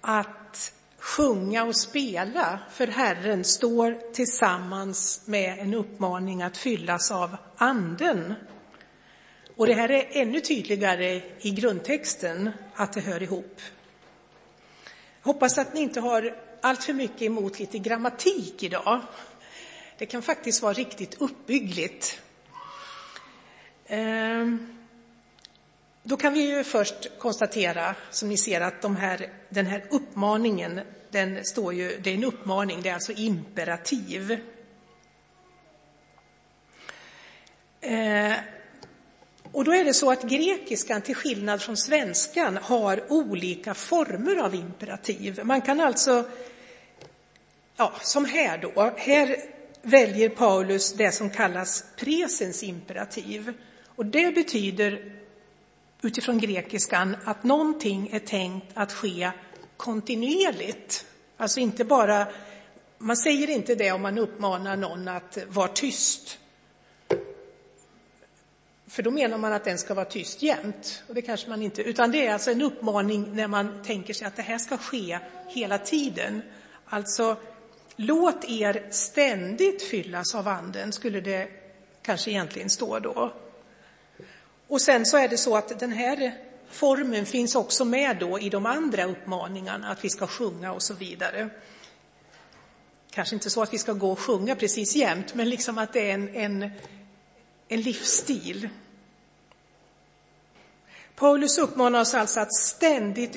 att 0.02 0.74
sjunga 0.98 1.64
och 1.64 1.80
spela 1.80 2.60
för 2.72 2.88
Herren 2.88 3.44
står 3.44 4.14
tillsammans 4.14 5.22
med 5.26 5.60
en 5.60 5.74
uppmaning 5.74 6.42
att 6.42 6.58
fyllas 6.58 7.12
av 7.12 7.38
Anden. 7.58 8.34
Och 9.56 9.68
det 9.68 9.74
här 9.74 9.92
är 9.92 10.08
ännu 10.12 10.40
tydligare 10.40 11.22
i 11.40 11.52
grundtexten, 11.52 12.52
att 12.74 12.94
det 12.94 13.02
hör 13.02 13.24
ihop. 13.24 13.62
Hoppas 15.22 15.58
att 15.58 15.74
ni 15.74 15.82
inte 15.82 16.00
har 16.00 16.36
allt 16.62 16.84
för 16.84 16.94
mycket 16.94 17.22
emot 17.22 17.60
lite 17.60 17.80
grammatik 17.80 18.64
idag. 18.64 19.02
Det 19.98 20.06
kan 20.06 20.22
faktiskt 20.22 20.62
vara 20.62 20.74
riktigt 20.74 21.22
uppbyggligt. 21.22 22.22
Ehm. 23.88 24.76
Då 26.08 26.18
kan 26.18 26.34
vi 26.34 26.42
ju 26.42 26.64
först 26.64 27.20
konstatera, 27.20 27.96
som 28.12 28.30
ni 28.30 28.38
ser, 28.38 28.62
att 28.62 28.82
de 28.82 28.96
här, 28.96 29.30
den 29.50 29.66
här 29.66 29.86
uppmaningen, 29.90 30.82
den 31.12 31.46
står 31.46 31.74
ju, 31.74 32.00
det 32.04 32.10
är 32.10 32.14
en 32.16 32.24
uppmaning, 32.24 32.82
det 32.82 32.90
är 32.90 32.94
alltså 32.94 33.12
imperativ. 33.12 34.32
Eh, 37.82 38.34
och 39.52 39.64
då 39.64 39.74
är 39.74 39.84
det 39.86 39.94
så 39.94 40.12
att 40.12 40.24
grekiskan, 40.24 41.02
till 41.02 41.16
skillnad 41.16 41.62
från 41.62 41.78
svenskan, 41.78 42.58
har 42.62 43.12
olika 43.12 43.74
former 43.74 44.36
av 44.36 44.56
imperativ. 44.56 45.40
Man 45.44 45.62
kan 45.62 45.80
alltså, 45.80 46.26
ja, 47.78 47.94
som 48.02 48.26
här 48.26 48.58
då, 48.58 48.94
här 48.98 49.38
väljer 49.82 50.30
Paulus 50.30 50.94
det 50.94 51.12
som 51.12 51.30
kallas 51.30 51.86
presens 51.98 52.64
imperativ. 52.64 53.54
Och 53.96 54.06
det 54.06 54.36
betyder 54.36 55.16
utifrån 56.06 56.38
grekiskan 56.38 57.16
att 57.24 57.44
någonting 57.44 58.10
är 58.12 58.20
tänkt 58.20 58.68
att 58.74 58.94
ske 58.94 59.32
kontinuerligt. 59.78 61.06
Alltså 61.38 61.60
inte 61.60 61.86
bara, 61.86 62.28
man 62.98 63.18
säger 63.18 63.50
inte 63.50 63.76
det 63.76 63.92
om 63.92 64.02
man 64.02 64.18
uppmanar 64.18 64.78
någon 64.78 65.08
att 65.08 65.38
vara 65.48 65.68
tyst. 65.68 66.40
För 68.88 69.04
då 69.04 69.12
menar 69.12 69.38
man 69.38 69.54
att 69.54 69.64
den 69.64 69.78
ska 69.78 69.94
vara 69.94 70.06
tyst 70.06 70.42
jämt, 70.42 71.04
och 71.08 71.16
det 71.16 71.22
kanske 71.22 71.50
man 71.50 71.62
inte, 71.62 71.82
utan 71.82 72.12
det 72.12 72.28
är 72.28 72.34
alltså 72.34 72.52
en 72.52 72.62
uppmaning 72.62 73.36
när 73.36 73.48
man 73.48 73.84
tänker 73.84 74.14
sig 74.14 74.28
att 74.28 74.36
det 74.36 74.42
här 74.42 74.58
ska 74.58 74.78
ske 74.78 75.20
hela 75.48 75.78
tiden. 75.78 76.42
Alltså, 76.86 77.38
låt 77.96 78.46
er 78.50 78.88
ständigt 78.92 79.84
fyllas 79.84 80.36
av 80.36 80.48
anden, 80.48 80.92
skulle 80.92 81.22
det 81.22 81.50
kanske 82.02 82.32
egentligen 82.32 82.70
stå 82.70 83.00
då. 83.00 83.34
Och 84.68 84.82
sen 84.82 85.06
så 85.06 85.18
är 85.18 85.28
det 85.28 85.38
så 85.38 85.58
att 85.58 85.80
den 85.80 85.92
här 85.92 86.34
formen 86.70 87.26
finns 87.26 87.56
också 87.56 87.86
med 87.86 88.18
då 88.20 88.40
i 88.40 88.50
de 88.50 88.66
andra 88.66 89.04
uppmaningarna, 89.04 89.90
att 89.90 90.06
vi 90.06 90.10
ska 90.10 90.28
sjunga 90.28 90.74
och 90.74 90.84
så 90.84 90.94
vidare. 90.94 91.50
Kanske 93.12 93.36
inte 93.36 93.50
så 93.50 93.62
att 93.62 93.74
vi 93.74 93.78
ska 93.78 93.94
gå 93.94 94.12
och 94.12 94.20
sjunga 94.20 94.56
precis 94.56 94.96
jämt, 94.96 95.36
men 95.36 95.50
liksom 95.50 95.78
att 95.78 95.94
det 95.94 96.10
är 96.10 96.14
en, 96.14 96.36
en, 96.36 96.72
en 97.68 97.82
livsstil. 97.82 98.70
Paulus 101.16 101.58
uppmanar 101.58 102.02
oss 102.02 102.14
alltså 102.14 102.40
att 102.40 102.54
ständigt 102.54 103.36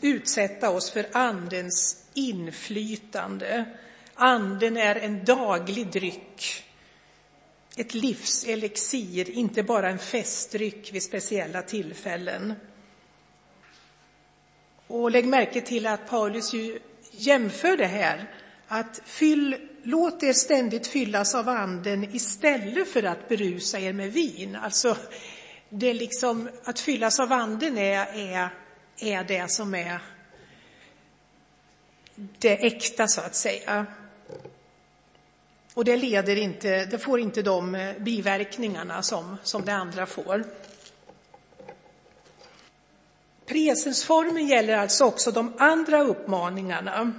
utsätta 0.00 0.70
oss 0.70 0.90
för 0.90 1.06
Andens 1.12 2.04
inflytande. 2.14 3.64
Anden 4.14 4.76
är 4.76 4.96
en 4.96 5.24
daglig 5.24 5.92
dryck 5.92 6.67
ett 7.78 7.94
livselixir, 7.94 9.30
inte 9.30 9.62
bara 9.62 9.88
en 9.88 9.98
festdryck 9.98 10.90
vid 10.92 11.02
speciella 11.02 11.62
tillfällen. 11.62 12.54
Och 14.86 15.10
lägg 15.10 15.26
märke 15.26 15.60
till 15.60 15.86
att 15.86 16.08
Paulus 16.08 16.52
ju 16.52 16.78
jämför 17.10 17.76
det 17.76 17.86
här, 17.86 18.30
att 18.68 19.00
fyll, 19.04 19.56
låt 19.82 20.22
er 20.22 20.32
ständigt 20.32 20.86
fyllas 20.86 21.34
av 21.34 21.48
anden 21.48 22.16
istället 22.16 22.88
för 22.88 23.02
att 23.02 23.28
berusa 23.28 23.80
er 23.80 23.92
med 23.92 24.12
vin. 24.12 24.56
Alltså, 24.56 24.96
det 25.68 25.86
är 25.86 25.94
liksom, 25.94 26.48
att 26.64 26.80
fyllas 26.80 27.20
av 27.20 27.32
anden 27.32 27.78
är, 27.78 28.06
är, 28.14 28.48
är 28.98 29.24
det 29.24 29.50
som 29.50 29.74
är 29.74 30.00
det 32.38 32.66
äkta, 32.66 33.08
så 33.08 33.20
att 33.20 33.34
säga. 33.34 33.86
Och 35.78 35.84
det, 35.84 35.96
leder 35.96 36.36
inte, 36.36 36.84
det 36.84 36.98
får 36.98 37.20
inte 37.20 37.42
de 37.42 37.74
eh, 37.74 37.98
biverkningarna 37.98 39.02
som, 39.02 39.36
som 39.42 39.64
det 39.64 39.72
andra 39.72 40.06
får. 40.06 40.44
Presensformen 43.46 44.46
gäller 44.46 44.76
alltså 44.76 45.04
också 45.04 45.30
de 45.30 45.52
andra 45.58 46.02
uppmaningarna. 46.02 47.12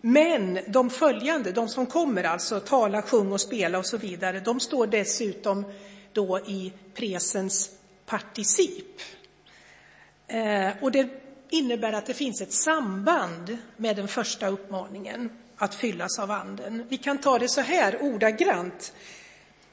Men 0.00 0.58
de 0.68 0.90
följande, 0.90 1.52
de 1.52 1.68
som 1.68 1.86
kommer, 1.86 2.24
alltså 2.24 2.60
tala, 2.60 3.02
sjung 3.02 3.32
och 3.32 3.40
spela 3.40 3.78
och 3.78 3.86
så 3.86 3.96
vidare, 3.96 4.40
de 4.40 4.60
står 4.60 4.86
dessutom 4.86 5.64
då 6.12 6.38
i 6.38 6.72
presens 6.94 7.70
particip. 8.06 9.00
Eh, 10.26 10.70
och 10.80 10.92
det 10.92 11.08
innebär 11.50 11.92
att 11.92 12.06
det 12.06 12.14
finns 12.14 12.40
ett 12.40 12.52
samband 12.52 13.58
med 13.76 13.96
den 13.96 14.08
första 14.08 14.48
uppmaningen 14.48 15.30
att 15.60 15.74
fyllas 15.74 16.18
av 16.18 16.30
Anden. 16.30 16.86
Vi 16.88 16.96
kan 16.96 17.18
ta 17.18 17.38
det 17.38 17.48
så 17.48 17.60
här 17.60 18.02
ordagrant. 18.02 18.92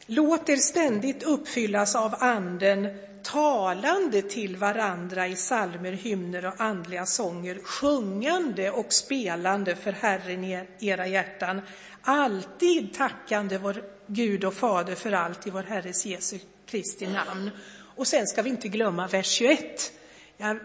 Låt 0.05 0.49
er 0.49 0.55
ständigt 0.55 1.23
uppfyllas 1.23 1.95
av 1.95 2.15
Anden, 2.19 2.87
talande 3.23 4.21
till 4.21 4.57
varandra 4.57 5.27
i 5.27 5.35
salmer, 5.35 5.91
hymner 5.91 6.45
och 6.45 6.61
andliga 6.61 7.05
sånger, 7.05 7.59
sjungande 7.63 8.71
och 8.71 8.93
spelande 8.93 9.75
för 9.75 9.91
Herren 9.91 10.43
i 10.43 10.65
era 10.79 11.07
hjärtan, 11.07 11.61
alltid 12.01 12.93
tackande 12.93 13.57
vår 13.57 13.83
Gud 14.07 14.43
och 14.43 14.53
Fader 14.53 14.95
för 14.95 15.11
allt 15.11 15.47
i 15.47 15.49
vår 15.49 15.63
Herres 15.63 16.05
Jesu 16.05 16.39
Kristi 16.65 17.07
namn. 17.07 17.51
Och 17.95 18.07
sen 18.07 18.27
ska 18.27 18.41
vi 18.41 18.49
inte 18.49 18.67
glömma 18.67 19.07
vers 19.07 19.27
21. 19.27 19.91
Jag 20.37 20.59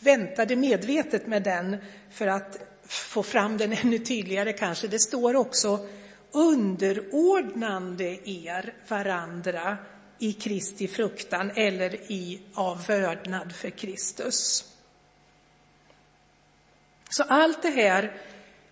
väntade 0.00 0.56
medvetet 0.56 1.26
med 1.26 1.42
den 1.42 1.76
för 2.10 2.26
att 2.26 2.71
få 2.92 3.22
fram 3.22 3.56
den 3.56 3.72
ännu 3.72 3.98
tydligare 3.98 4.52
kanske. 4.52 4.88
Det 4.88 4.98
står 4.98 5.36
också 5.36 5.86
underordnande 6.32 8.30
er 8.30 8.74
varandra 8.88 9.76
i 10.18 10.32
Kristi 10.32 10.88
fruktan 10.88 11.50
eller 11.50 11.94
i 11.94 12.42
av 12.54 12.86
vördnad 12.86 13.54
för 13.54 13.70
Kristus. 13.70 14.64
Så 17.10 17.22
allt 17.22 17.62
det 17.62 17.70
här 17.70 18.16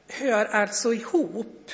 hör 0.09 0.45
alltså 0.47 0.95
ihop 0.95 1.71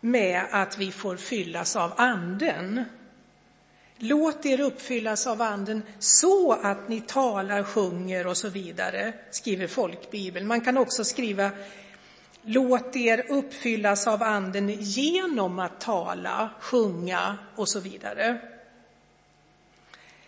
med 0.00 0.46
att 0.50 0.78
vi 0.78 0.92
får 0.92 1.16
fyllas 1.16 1.76
av 1.76 1.92
Anden. 1.96 2.84
Låt 4.02 4.46
er 4.46 4.60
uppfyllas 4.60 5.26
av 5.26 5.42
Anden 5.42 5.82
så 5.98 6.52
att 6.52 6.88
ni 6.88 7.00
talar, 7.00 7.62
sjunger 7.62 8.26
och 8.26 8.36
så 8.36 8.48
vidare, 8.48 9.12
skriver 9.30 9.66
folkbibeln. 9.66 10.46
Man 10.46 10.60
kan 10.60 10.76
också 10.76 11.04
skriva 11.04 11.50
Låt 12.42 12.96
er 12.96 13.26
uppfyllas 13.28 14.06
av 14.06 14.22
Anden 14.22 14.68
genom 14.68 15.58
att 15.58 15.80
tala, 15.80 16.50
sjunga 16.60 17.38
och 17.56 17.68
så 17.68 17.80
vidare. 17.80 18.40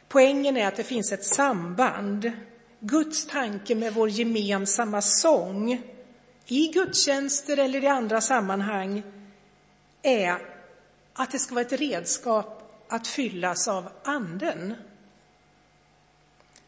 Poängen 0.08 0.56
är 0.56 0.66
att 0.66 0.76
det 0.76 0.84
finns 0.84 1.12
ett 1.12 1.24
samband. 1.24 2.32
Guds 2.80 3.26
tanke 3.26 3.74
med 3.74 3.94
vår 3.94 4.08
gemensamma 4.08 5.02
sång 5.02 5.82
i 6.46 6.68
gudstjänster 6.68 7.56
eller 7.56 7.84
i 7.84 7.86
andra 7.86 8.20
sammanhang 8.20 9.02
är 10.02 10.38
att 11.14 11.30
det 11.30 11.38
ska 11.38 11.54
vara 11.54 11.64
ett 11.64 11.72
redskap 11.80 12.62
att 12.92 13.06
fyllas 13.06 13.68
av 13.68 13.88
Anden. 14.04 14.75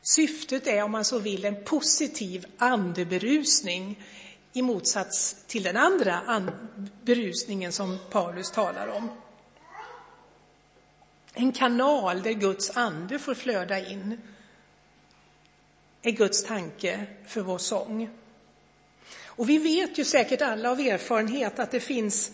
Syftet 0.03 0.67
är, 0.67 0.83
om 0.83 0.91
man 0.91 1.05
så 1.05 1.19
vill, 1.19 1.45
en 1.45 1.65
positiv 1.65 2.47
andeberusning 2.59 4.05
i 4.53 4.63
motsats 4.63 5.37
till 5.47 5.63
den 5.63 5.77
andra 5.77 6.51
berusningen 7.03 7.73
som 7.73 7.99
Paulus 8.11 8.51
talar 8.51 8.89
om. 8.89 9.11
En 11.35 11.53
kanal 11.53 12.23
där 12.23 12.33
Guds 12.33 12.77
ande 12.77 13.19
får 13.19 13.35
flöda 13.35 13.79
in 13.89 14.21
är 16.03 16.11
Guds 16.11 16.45
tanke 16.45 17.07
för 17.27 17.41
vår 17.41 17.59
sång. 17.59 18.11
Och 19.25 19.49
vi 19.49 19.59
vet 19.59 19.99
ju 19.99 20.05
säkert 20.05 20.43
alla 20.43 20.71
av 20.71 20.81
erfarenhet 20.81 21.59
att 21.59 21.71
det 21.71 21.81
finns 21.81 22.33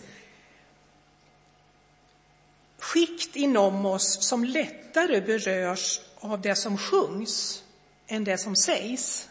skikt 2.81 3.35
inom 3.35 3.85
oss 3.85 4.27
som 4.27 4.43
lättare 4.43 5.21
berörs 5.21 6.01
av 6.19 6.41
det 6.41 6.55
som 6.55 6.77
sjungs 6.77 7.63
än 8.07 8.23
det 8.23 8.37
som 8.37 8.55
sägs. 8.55 9.29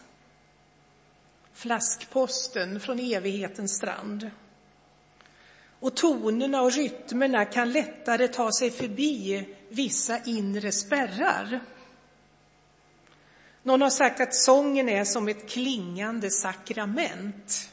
Flaskposten 1.53 2.79
från 2.79 2.99
evighetens 2.99 3.75
strand. 3.75 4.31
Och 5.79 5.95
tonerna 5.95 6.61
och 6.61 6.71
rytmerna 6.71 7.45
kan 7.45 7.71
lättare 7.71 8.27
ta 8.27 8.51
sig 8.51 8.71
förbi 8.71 9.47
vissa 9.69 10.19
inre 10.25 10.71
spärrar. 10.71 11.59
Någon 13.63 13.81
har 13.81 13.89
sagt 13.89 14.21
att 14.21 14.35
sången 14.35 14.89
är 14.89 15.03
som 15.03 15.27
ett 15.27 15.49
klingande 15.49 16.29
sakrament. 16.29 17.70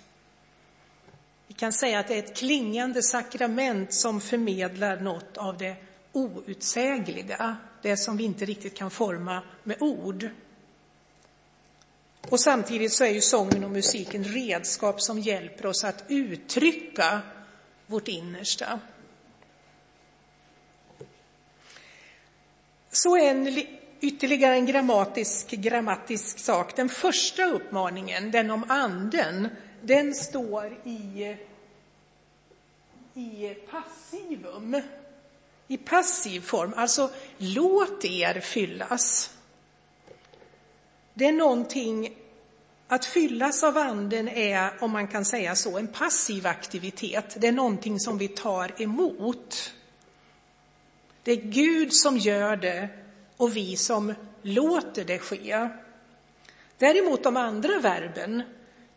Vi 1.59 1.61
kan 1.61 1.73
säga 1.73 1.99
att 1.99 2.09
det 2.09 2.15
är 2.15 2.19
ett 2.19 2.37
klingande 2.37 3.03
sakrament 3.03 3.93
som 3.93 4.21
förmedlar 4.21 5.01
något 5.01 5.37
av 5.37 5.59
det 5.59 5.77
outsägliga, 6.13 7.57
det 7.83 7.97
som 7.97 8.17
vi 8.17 8.25
inte 8.25 8.45
riktigt 8.45 8.77
kan 8.77 8.91
forma 8.91 9.43
med 9.65 9.77
ord. 9.81 10.29
Och 12.29 12.41
samtidigt 12.41 12.93
så 12.93 13.05
är 13.05 13.11
ju 13.11 13.21
sången 13.21 13.65
och 13.65 13.71
musiken 13.71 14.25
redskap 14.25 15.03
som 15.03 15.19
hjälper 15.19 15.67
oss 15.67 15.85
att 15.85 16.05
uttrycka 16.09 17.21
vårt 17.87 18.09
innersta. 18.09 18.81
Så 22.91 23.17
en 23.17 23.63
ytterligare 24.01 24.55
en 24.55 24.67
grammatisk, 24.67 25.51
grammatisk 25.51 26.39
sak. 26.39 26.77
Den 26.77 26.89
första 26.89 27.45
uppmaningen, 27.45 28.31
den 28.31 28.51
om 28.51 28.65
anden, 28.69 29.49
den 29.83 30.15
står 30.15 30.79
i, 30.85 31.37
i 33.15 33.55
passivum. 33.71 34.83
I 35.71 35.77
passiv 35.77 36.41
form, 36.41 36.75
alltså 36.77 37.11
låt 37.39 38.05
er 38.05 38.41
fyllas. 38.41 39.31
Det 41.15 41.25
är 41.25 41.33
någonting, 41.33 42.17
att 42.89 43.05
fyllas 43.05 43.65
av 43.65 43.77
anden 43.79 44.29
är, 44.29 44.73
om 44.81 44.91
man 44.91 45.09
kan 45.09 45.25
säga 45.25 45.57
så, 45.57 45.79
en 45.79 45.89
passiv 45.89 46.47
aktivitet. 46.47 47.37
Det 47.39 47.47
är 47.47 47.53
någonting 47.53 48.01
som 48.01 48.19
vi 48.19 48.29
tar 48.29 48.83
emot. 48.83 49.75
Det 51.23 51.33
är 51.33 51.37
Gud 51.37 51.93
som 51.93 52.19
gör 52.19 52.57
det 52.57 52.89
och 53.37 53.57
vi 53.57 53.77
som 53.77 54.15
låter 54.43 55.05
det 55.05 55.19
ske. 55.19 55.69
Däremot 56.79 57.23
de 57.23 57.37
andra 57.37 57.79
verben, 57.79 58.43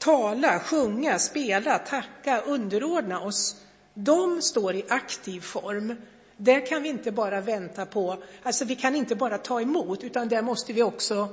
tala, 0.02 0.60
sjunga, 0.60 1.20
spela, 1.20 1.80
tacka, 1.80 2.42
underordna 2.42 3.20
oss, 3.22 3.56
de 3.94 4.42
står 4.42 4.76
i 4.76 4.86
aktiv 4.88 5.42
form. 5.42 5.96
Det 6.38 6.62
kan 6.62 6.84
vi 6.84 6.90
inte 6.90 7.12
bara 7.12 7.42
vänta 7.42 7.86
på, 7.86 8.18
alltså 8.44 8.66
vi 8.66 8.76
kan 8.76 8.96
inte 8.96 9.16
bara 9.16 9.38
ta 9.38 9.62
emot, 9.62 10.04
utan 10.04 10.28
där 10.28 10.42
måste 10.42 10.74
vi 10.74 10.84
också 10.84 11.30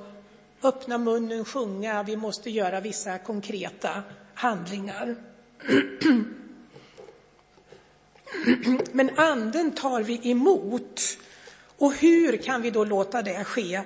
öppna 0.62 0.98
munnen, 0.98 1.44
sjunga, 1.44 2.02
vi 2.02 2.16
måste 2.16 2.50
göra 2.50 2.81
vissa 2.81 3.18
konkreta 3.18 4.02
handlingar. 4.35 5.16
Men 8.92 9.18
anden 9.18 9.72
tar 9.72 10.02
vi 10.02 10.31
emot. 10.31 11.02
Och 11.78 11.94
hur 11.94 12.37
kan 12.37 12.62
vi 12.62 12.70
då 12.70 12.85
låta 12.85 13.22
det 13.22 13.44
ske? 13.44 13.83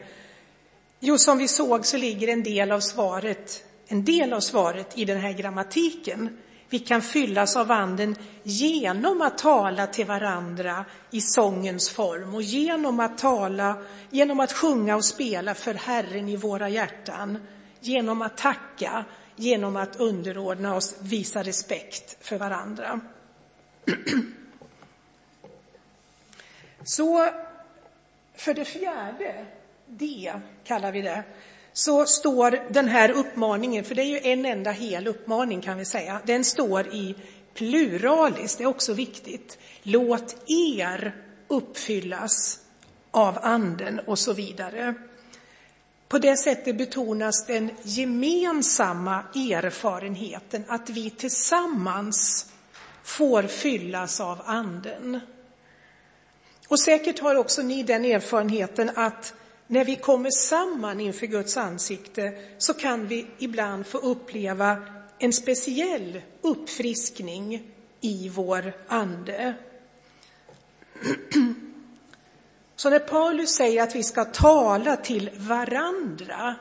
Jo, 1.00 1.18
som 1.18 1.38
vi 1.38 1.48
såg 1.48 1.86
så 1.86 1.96
ligger 1.96 2.28
en 2.28 2.42
del 2.42 2.72
av 2.72 2.80
svaret, 2.80 3.64
en 3.86 4.04
del 4.04 4.32
av 4.32 4.40
svaret 4.40 4.98
i 4.98 5.04
den 5.04 5.20
här 5.20 5.32
grammatiken. 5.32 6.38
Vi 6.68 6.78
kan 6.78 7.02
fyllas 7.02 7.56
av 7.56 7.72
anden 7.72 8.16
genom 8.42 9.22
att 9.22 9.38
tala 9.38 9.86
till 9.86 10.06
varandra 10.06 10.84
i 11.10 11.20
sångens 11.20 11.90
form 11.90 12.34
och 12.34 12.42
genom 12.42 13.00
att 13.00 13.18
tala, 13.18 13.82
genom 14.10 14.40
att 14.40 14.52
sjunga 14.52 14.96
och 14.96 15.04
spela 15.04 15.54
för 15.54 15.74
Herren 15.74 16.28
i 16.28 16.36
våra 16.36 16.68
hjärtan, 16.68 17.38
genom 17.80 18.22
att 18.22 18.36
tacka, 18.36 19.04
genom 19.36 19.76
att 19.76 19.96
underordna 19.96 20.76
oss, 20.76 20.96
visa 21.00 21.42
respekt 21.42 22.26
för 22.26 22.38
varandra. 22.38 23.00
Så 26.84 27.28
för 28.34 28.54
det 28.54 28.64
fjärde, 28.64 29.46
D 29.86 30.32
kallar 30.64 30.92
vi 30.92 31.02
det, 31.02 31.24
så 31.72 32.06
står 32.06 32.72
den 32.72 32.88
här 32.88 33.10
uppmaningen, 33.10 33.84
för 33.84 33.94
det 33.94 34.02
är 34.02 34.06
ju 34.06 34.32
en 34.32 34.46
enda 34.46 34.70
hel 34.70 35.06
uppmaning 35.06 35.60
kan 35.60 35.78
vi 35.78 35.84
säga, 35.84 36.20
den 36.26 36.44
står 36.44 36.86
i 36.94 37.14
pluralis, 37.54 38.56
det 38.56 38.64
är 38.64 38.68
också 38.68 38.92
viktigt. 38.92 39.58
Låt 39.82 40.36
er 40.46 41.16
uppfyllas 41.48 42.58
av 43.10 43.38
anden 43.42 43.98
och 43.98 44.18
så 44.18 44.32
vidare. 44.32 44.94
På 46.08 46.18
det 46.18 46.36
sättet 46.36 46.78
betonas 46.78 47.46
den 47.46 47.70
gemensamma 47.82 49.24
erfarenheten 49.34 50.64
att 50.68 50.90
vi 50.90 51.10
tillsammans 51.10 52.46
får 53.02 53.42
fyllas 53.42 54.20
av 54.20 54.42
anden. 54.44 55.20
Och 56.68 56.80
säkert 56.80 57.18
har 57.18 57.34
också 57.34 57.62
ni 57.62 57.82
den 57.82 58.04
erfarenheten 58.04 58.90
att 58.94 59.34
när 59.72 59.84
vi 59.84 59.96
kommer 59.96 60.30
samman 60.30 61.00
inför 61.00 61.26
Guds 61.26 61.56
ansikte 61.56 62.32
så 62.58 62.74
kan 62.74 63.06
vi 63.06 63.26
ibland 63.38 63.86
få 63.86 63.98
uppleva 63.98 64.76
en 65.18 65.32
speciell 65.32 66.20
uppfriskning 66.42 67.62
i 68.00 68.28
vår 68.28 68.72
ande. 68.88 69.54
Så 72.76 72.90
när 72.90 72.98
Paulus 72.98 73.50
säger 73.50 73.82
att 73.82 73.94
vi 73.94 74.02
ska 74.02 74.24
tala 74.24 74.96
till 74.96 75.30
varandra 75.36 76.54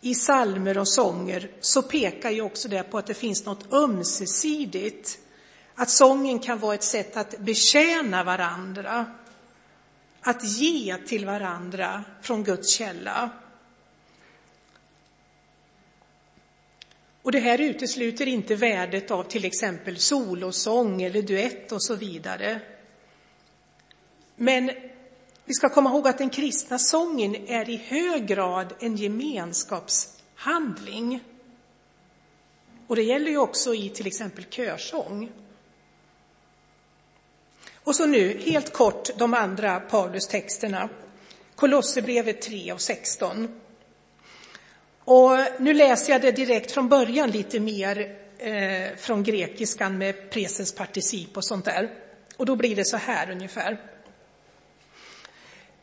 i 0.00 0.14
salmer 0.14 0.78
och 0.78 0.88
sånger 0.88 1.50
så 1.60 1.82
pekar 1.82 2.30
ju 2.30 2.42
också 2.42 2.68
det 2.68 2.82
på 2.82 2.98
att 2.98 3.06
det 3.06 3.14
finns 3.14 3.44
något 3.44 3.72
ömsesidigt. 3.72 5.18
Att 5.74 5.90
sången 5.90 6.38
kan 6.38 6.58
vara 6.58 6.74
ett 6.74 6.82
sätt 6.82 7.16
att 7.16 7.38
betjäna 7.38 8.24
varandra 8.24 9.06
att 10.28 10.44
ge 10.44 10.96
till 11.06 11.26
varandra 11.26 12.04
från 12.22 12.44
Guds 12.44 12.70
källa. 12.70 13.30
Och 17.22 17.32
det 17.32 17.38
här 17.38 17.60
utesluter 17.60 18.26
inte 18.26 18.54
värdet 18.54 19.10
av 19.10 19.24
till 19.24 19.44
exempel 19.44 19.98
solosång 19.98 21.02
eller 21.02 21.22
duett 21.22 21.72
och 21.72 21.82
så 21.82 21.94
vidare. 21.94 22.60
Men 24.36 24.70
vi 25.44 25.54
ska 25.54 25.68
komma 25.68 25.90
ihåg 25.90 26.08
att 26.08 26.18
den 26.18 26.30
kristna 26.30 26.78
sången 26.78 27.48
är 27.48 27.68
i 27.68 27.76
hög 27.76 28.26
grad 28.26 28.74
en 28.80 28.96
gemenskapshandling. 28.96 31.20
Och 32.86 32.96
det 32.96 33.02
gäller 33.02 33.30
ju 33.30 33.38
också 33.38 33.74
i 33.74 33.88
till 33.88 34.06
exempel 34.06 34.44
körsång. 34.44 35.30
Och 37.88 37.96
så 37.96 38.06
nu 38.06 38.38
helt 38.38 38.72
kort 38.72 39.10
de 39.16 39.34
andra 39.34 39.80
Paulus-texterna. 39.80 40.88
Kolosserbrevet 41.54 42.42
3 42.42 42.72
och 42.72 42.80
16. 42.80 43.60
Och 45.04 45.30
nu 45.58 45.74
läser 45.74 46.12
jag 46.12 46.22
det 46.22 46.32
direkt 46.32 46.70
från 46.70 46.88
början 46.88 47.30
lite 47.30 47.60
mer 47.60 48.16
eh, 48.38 48.96
från 48.96 49.22
grekiskan 49.22 49.98
med 49.98 50.30
presens 50.30 50.74
particip 50.74 51.36
och 51.36 51.44
sånt 51.44 51.64
där. 51.64 51.90
Och 52.36 52.46
då 52.46 52.56
blir 52.56 52.76
det 52.76 52.84
så 52.84 52.96
här 52.96 53.30
ungefär. 53.30 53.80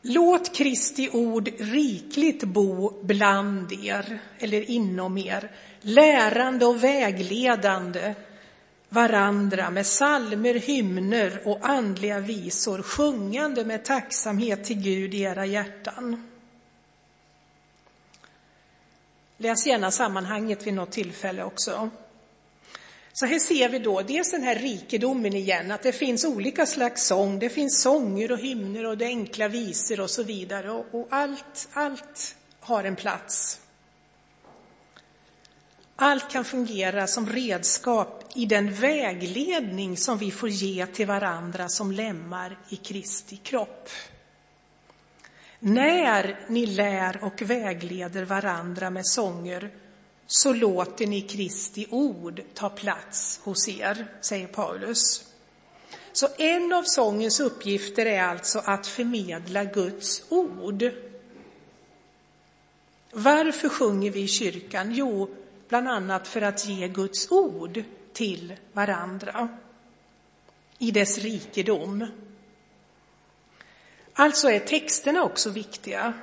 Låt 0.02 0.54
Kristi 0.54 1.10
ord 1.12 1.48
rikligt 1.58 2.44
bo 2.44 3.02
bland 3.02 3.72
er, 3.72 4.18
eller 4.38 4.70
inom 4.70 5.18
er, 5.18 5.50
lärande 5.80 6.66
och 6.66 6.84
vägledande 6.84 8.14
varandra 8.88 9.70
med 9.70 9.86
salmer, 9.86 10.54
hymner 10.54 11.40
och 11.44 11.58
andliga 11.68 12.20
visor, 12.20 12.82
sjungande 12.82 13.64
med 13.64 13.84
tacksamhet 13.84 14.64
till 14.64 14.82
Gud 14.82 15.14
i 15.14 15.20
era 15.20 15.46
hjärtan. 15.46 16.30
Läs 19.38 19.66
gärna 19.66 19.90
sammanhanget 19.90 20.66
vid 20.66 20.74
något 20.74 20.92
tillfälle 20.92 21.44
också. 21.44 21.90
Så 23.12 23.26
här 23.26 23.38
ser 23.38 23.68
vi 23.68 23.78
då 23.78 24.02
dels 24.02 24.30
den 24.30 24.42
här 24.42 24.54
rikedomen 24.54 25.34
igen, 25.34 25.70
att 25.70 25.82
det 25.82 25.92
finns 25.92 26.24
olika 26.24 26.66
slags 26.66 27.06
sång. 27.06 27.38
Det 27.38 27.48
finns 27.48 27.82
sånger 27.82 28.32
och 28.32 28.38
hymner 28.38 28.86
och 28.86 28.98
det 28.98 29.04
enkla 29.04 29.48
visor 29.48 30.00
och 30.00 30.10
så 30.10 30.22
vidare. 30.22 30.70
Och, 30.70 30.86
och 30.90 31.06
allt, 31.10 31.68
allt 31.72 32.36
har 32.60 32.84
en 32.84 32.96
plats. 32.96 33.60
Allt 35.98 36.30
kan 36.30 36.44
fungera 36.44 37.06
som 37.06 37.28
redskap 37.28 38.24
i 38.34 38.46
den 38.46 38.74
vägledning 38.74 39.96
som 39.96 40.18
vi 40.18 40.30
får 40.30 40.48
ge 40.48 40.86
till 40.86 41.06
varandra 41.06 41.68
som 41.68 41.92
lemmar 41.92 42.58
i 42.68 42.76
Kristi 42.76 43.36
kropp. 43.36 43.88
När 45.58 46.40
ni 46.48 46.66
lär 46.66 47.24
och 47.24 47.42
vägleder 47.42 48.24
varandra 48.24 48.90
med 48.90 49.06
sånger 49.06 49.70
så 50.26 50.52
låter 50.52 51.06
ni 51.06 51.20
Kristi 51.20 51.86
ord 51.90 52.42
ta 52.54 52.68
plats 52.68 53.40
hos 53.42 53.68
er, 53.68 54.06
säger 54.20 54.46
Paulus. 54.46 55.24
Så 56.12 56.28
en 56.38 56.72
av 56.72 56.82
sångens 56.82 57.40
uppgifter 57.40 58.06
är 58.06 58.22
alltså 58.22 58.62
att 58.64 58.86
förmedla 58.86 59.64
Guds 59.64 60.22
ord. 60.28 60.90
Varför 63.12 63.68
sjunger 63.68 64.10
vi 64.10 64.20
i 64.20 64.28
kyrkan? 64.28 64.92
Jo, 64.94 65.34
bland 65.68 65.88
annat 65.88 66.28
för 66.28 66.42
att 66.42 66.66
ge 66.66 66.88
Guds 66.88 67.30
ord 67.30 67.82
till 68.12 68.56
varandra 68.72 69.48
i 70.78 70.90
dess 70.90 71.18
rikedom. 71.18 72.06
Alltså 74.12 74.50
är 74.50 74.58
texterna 74.58 75.22
också 75.22 75.50
viktiga. 75.50 76.14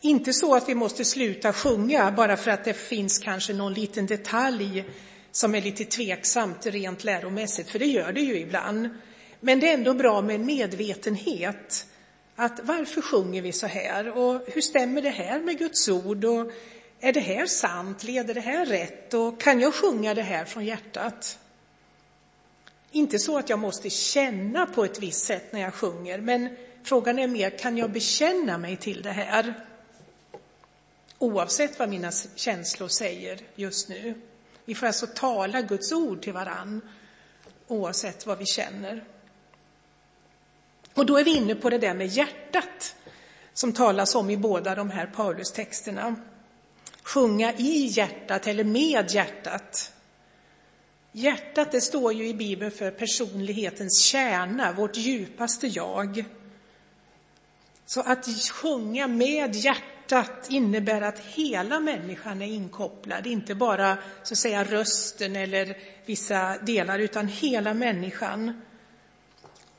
Inte 0.00 0.32
så 0.32 0.54
att 0.54 0.68
vi 0.68 0.74
måste 0.74 1.04
sluta 1.04 1.52
sjunga 1.52 2.12
bara 2.12 2.36
för 2.36 2.50
att 2.50 2.64
det 2.64 2.74
finns 2.74 3.18
kanske 3.18 3.52
någon 3.52 3.74
liten 3.74 4.06
detalj 4.06 4.84
som 5.30 5.54
är 5.54 5.60
lite 5.60 5.84
tveksamt 5.84 6.66
rent 6.66 7.04
läromässigt, 7.04 7.70
för 7.70 7.78
det 7.78 7.86
gör 7.86 8.12
det 8.12 8.20
ju 8.20 8.38
ibland. 8.38 8.88
Men 9.40 9.60
det 9.60 9.68
är 9.68 9.74
ändå 9.74 9.94
bra 9.94 10.22
med 10.22 10.34
en 10.36 10.46
medvetenhet. 10.46 11.86
Att 12.36 12.60
varför 12.62 13.00
sjunger 13.00 13.42
vi 13.42 13.52
så 13.52 13.66
här? 13.66 14.18
Och 14.18 14.42
hur 14.46 14.60
stämmer 14.60 15.02
det 15.02 15.10
här 15.10 15.40
med 15.40 15.58
Guds 15.58 15.88
ord? 15.88 16.24
Och 16.24 16.52
är 17.04 17.12
det 17.12 17.20
här 17.20 17.46
sant? 17.46 18.04
Leder 18.04 18.34
det 18.34 18.40
här 18.40 18.66
rätt? 18.66 19.14
Och 19.14 19.40
kan 19.40 19.60
jag 19.60 19.74
sjunga 19.74 20.14
det 20.14 20.22
här 20.22 20.44
från 20.44 20.64
hjärtat? 20.64 21.38
Inte 22.90 23.18
så 23.18 23.38
att 23.38 23.48
jag 23.48 23.58
måste 23.58 23.90
känna 23.90 24.66
på 24.66 24.84
ett 24.84 24.98
visst 24.98 25.24
sätt 25.24 25.52
när 25.52 25.60
jag 25.60 25.74
sjunger, 25.74 26.18
men 26.18 26.56
frågan 26.82 27.18
är 27.18 27.26
mer, 27.26 27.58
kan 27.58 27.76
jag 27.76 27.90
bekänna 27.90 28.58
mig 28.58 28.76
till 28.76 29.02
det 29.02 29.10
här? 29.10 29.54
Oavsett 31.18 31.78
vad 31.78 31.88
mina 31.88 32.12
känslor 32.34 32.88
säger 32.88 33.40
just 33.54 33.88
nu. 33.88 34.14
Vi 34.64 34.74
får 34.74 34.86
alltså 34.86 35.06
tala 35.06 35.62
Guds 35.62 35.92
ord 35.92 36.22
till 36.22 36.32
varann, 36.32 36.80
oavsett 37.66 38.26
vad 38.26 38.38
vi 38.38 38.46
känner. 38.46 39.04
Och 40.94 41.06
då 41.06 41.18
är 41.18 41.24
vi 41.24 41.36
inne 41.36 41.54
på 41.54 41.70
det 41.70 41.78
där 41.78 41.94
med 41.94 42.06
hjärtat, 42.06 42.94
som 43.52 43.72
talas 43.72 44.14
om 44.14 44.30
i 44.30 44.36
båda 44.36 44.74
de 44.74 44.90
här 44.90 45.06
Paulus-texterna 45.06 46.16
sjunga 47.02 47.52
i 47.52 47.86
hjärtat 47.86 48.46
eller 48.46 48.64
med 48.64 49.10
hjärtat. 49.10 49.92
Hjärtat, 51.12 51.72
det 51.72 51.80
står 51.80 52.12
ju 52.12 52.28
i 52.28 52.34
Bibeln 52.34 52.70
för 52.70 52.90
personlighetens 52.90 53.98
kärna, 54.04 54.72
vårt 54.72 54.96
djupaste 54.96 55.66
jag. 55.66 56.24
Så 57.86 58.00
att 58.00 58.26
sjunga 58.52 59.08
med 59.08 59.54
hjärtat 59.54 60.46
innebär 60.50 61.02
att 61.02 61.18
hela 61.18 61.80
människan 61.80 62.42
är 62.42 62.46
inkopplad, 62.46 63.26
inte 63.26 63.54
bara 63.54 63.98
så 64.22 64.34
att 64.34 64.38
säga 64.38 64.64
rösten 64.64 65.36
eller 65.36 65.76
vissa 66.06 66.58
delar, 66.58 66.98
utan 66.98 67.28
hela 67.28 67.74
människan. 67.74 68.62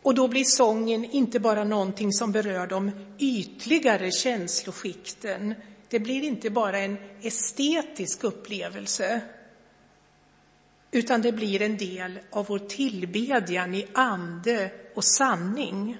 Och 0.01 0.15
då 0.15 0.27
blir 0.27 0.43
sången 0.43 1.05
inte 1.05 1.39
bara 1.39 1.63
någonting 1.63 2.13
som 2.13 2.31
berör 2.31 2.67
de 2.67 2.91
ytligare 3.19 4.12
känsloskikten, 4.12 5.55
det 5.93 5.99
blir 5.99 6.23
inte 6.23 6.49
bara 6.49 6.79
en 6.79 6.97
estetisk 7.21 8.23
upplevelse, 8.23 9.21
utan 10.91 11.21
det 11.21 11.32
blir 11.32 11.62
en 11.62 11.77
del 11.77 12.19
av 12.32 12.45
vår 12.45 12.60
tillbedjan 12.60 13.75
i 13.75 13.88
ande 13.93 14.71
och 14.95 15.03
sanning. 15.03 15.97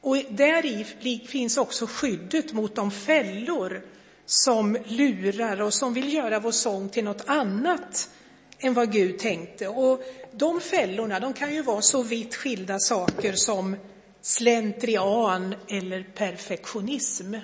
Och 0.00 0.16
där 0.30 0.66
i 0.66 1.26
finns 1.28 1.56
också 1.56 1.86
skyddet 1.86 2.52
mot 2.52 2.74
de 2.74 2.90
fällor 2.90 3.82
som 4.26 4.76
lurar 4.86 5.62
och 5.62 5.74
som 5.74 5.94
vill 5.94 6.12
göra 6.12 6.40
vår 6.40 6.52
sång 6.52 6.88
till 6.88 7.04
något 7.04 7.24
annat 7.26 8.10
än 8.58 8.74
vad 8.74 8.92
Gud 8.92 9.18
tänkte. 9.18 9.68
Och 9.68 10.02
de 10.32 10.60
fällorna 10.60 11.20
de 11.20 11.32
kan 11.32 11.54
ju 11.54 11.62
vara 11.62 11.82
så 11.82 12.02
vitt 12.02 12.34
skilda 12.34 12.78
saker 12.78 13.32
som 13.32 13.76
slentrian 14.24 15.54
eller 15.68 16.02
perfektionism. 16.02 17.34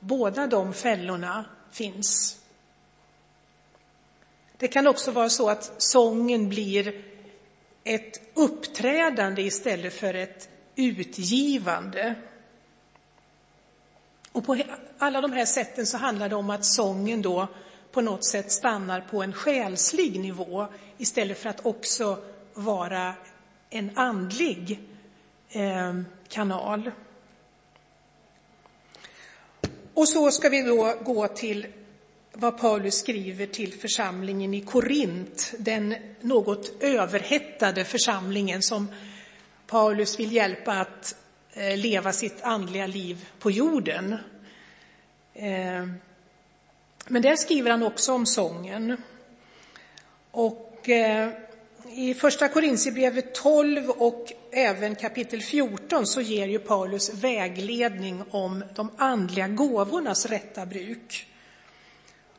Båda 0.00 0.46
de 0.46 0.72
fällorna 0.72 1.44
finns. 1.72 2.38
Det 4.56 4.68
kan 4.68 4.86
också 4.86 5.10
vara 5.10 5.28
så 5.28 5.50
att 5.50 5.82
sången 5.82 6.48
blir 6.48 7.04
ett 7.84 8.20
uppträdande 8.34 9.42
istället 9.42 9.94
för 9.94 10.14
ett 10.14 10.48
utgivande. 10.76 12.14
Och 14.32 14.46
på 14.46 14.58
alla 14.98 15.20
de 15.20 15.32
här 15.32 15.44
sätten 15.46 15.86
så 15.86 15.96
handlar 15.96 16.28
det 16.28 16.36
om 16.36 16.50
att 16.50 16.64
sången 16.64 17.22
då 17.22 17.48
på 17.92 18.00
något 18.00 18.24
sätt 18.24 18.52
stannar 18.52 19.00
på 19.00 19.22
en 19.22 19.32
själslig 19.32 20.20
nivå 20.20 20.66
istället 20.98 21.38
för 21.38 21.48
att 21.48 21.66
också 21.66 22.18
vara 22.54 23.14
en 23.70 23.90
andlig 23.94 24.89
Eh, 25.52 26.00
kanal. 26.28 26.90
Och 29.94 30.08
så 30.08 30.30
ska 30.30 30.48
vi 30.48 30.62
då 30.62 30.94
gå 31.04 31.28
till 31.28 31.66
vad 32.32 32.58
Paulus 32.58 32.98
skriver 32.98 33.46
till 33.46 33.72
församlingen 33.72 34.54
i 34.54 34.60
Korint, 34.60 35.54
den 35.58 35.94
något 36.20 36.82
överhettade 36.82 37.84
församlingen 37.84 38.62
som 38.62 38.88
Paulus 39.66 40.20
vill 40.20 40.32
hjälpa 40.32 40.72
att 40.72 41.16
eh, 41.52 41.76
leva 41.76 42.12
sitt 42.12 42.42
andliga 42.42 42.86
liv 42.86 43.28
på 43.38 43.50
jorden. 43.50 44.16
Eh, 45.34 45.86
men 47.06 47.22
där 47.22 47.36
skriver 47.36 47.70
han 47.70 47.82
också 47.82 48.12
om 48.12 48.26
sången. 48.26 48.96
Och 50.30 50.88
i 51.94 52.14
första 52.14 52.48
Korintierbrevet 52.48 53.34
12 53.34 53.90
och 53.90 54.32
även 54.52 54.94
kapitel 54.94 55.42
14 55.42 56.06
så 56.06 56.20
ger 56.20 56.46
ju 56.46 56.58
Paulus 56.58 57.14
vägledning 57.14 58.22
om 58.30 58.64
de 58.74 58.90
andliga 58.96 59.48
gåvornas 59.48 60.26
rätta 60.26 60.66
bruk. 60.66 61.26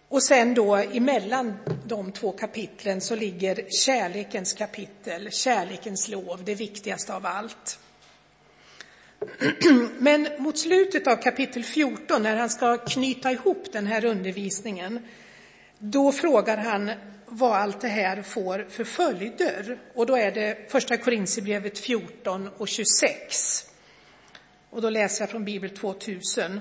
Och 0.07 0.23
sen 0.23 0.53
då 0.53 0.75
emellan 0.75 1.53
de 1.85 2.11
två 2.11 2.31
kapitlen 2.31 3.01
så 3.01 3.15
ligger 3.15 3.65
kärlekens 3.69 4.53
kapitel, 4.53 5.31
kärlekens 5.31 6.07
lov, 6.07 6.43
det 6.43 6.55
viktigaste 6.55 7.13
av 7.13 7.25
allt. 7.25 7.79
Men 9.99 10.27
mot 10.37 10.59
slutet 10.59 11.07
av 11.07 11.15
kapitel 11.15 11.63
14, 11.63 12.23
när 12.23 12.35
han 12.35 12.49
ska 12.49 12.77
knyta 12.77 13.31
ihop 13.31 13.65
den 13.71 13.87
här 13.87 14.05
undervisningen, 14.05 14.99
då 15.77 16.11
frågar 16.11 16.57
han 16.57 16.91
vad 17.33 17.55
allt 17.55 17.81
det 17.81 17.87
här 17.87 18.21
får 18.21 18.65
för 18.69 18.83
följder. 18.83 19.79
Och 19.93 20.05
då 20.05 20.15
är 20.15 20.31
det 20.31 20.71
första 20.71 20.97
Korintierbrevet 20.97 21.79
14 21.79 22.49
och 22.57 22.67
26. 22.67 23.65
Och 24.69 24.81
då 24.81 24.89
läser 24.89 25.21
jag 25.21 25.29
från 25.29 25.45
Bibel 25.45 25.69
2000. 25.69 26.59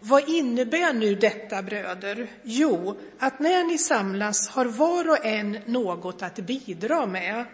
Vad 0.00 0.28
innebär 0.28 0.92
nu 0.92 1.14
detta, 1.14 1.62
bröder? 1.62 2.26
Jo, 2.42 2.98
att 3.18 3.40
när 3.40 3.64
ni 3.64 3.78
samlas 3.78 4.48
har 4.48 4.64
var 4.64 5.08
och 5.08 5.26
en 5.26 5.58
något 5.66 6.22
att 6.22 6.36
bidra 6.36 7.06
med. 7.06 7.44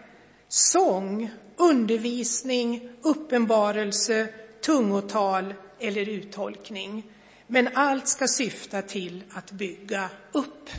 Sång, 0.49 1.31
undervisning, 1.57 2.89
uppenbarelse, 3.03 4.29
tungotal 4.65 5.55
eller 5.81 6.09
uttolkning. 6.09 7.03
Men 7.47 7.69
allt 7.75 8.09
ska 8.09 8.29
syfta 8.29 8.83
till 8.83 9.23
att 9.31 9.51
bygga 9.51 10.11
upp. 10.33 10.71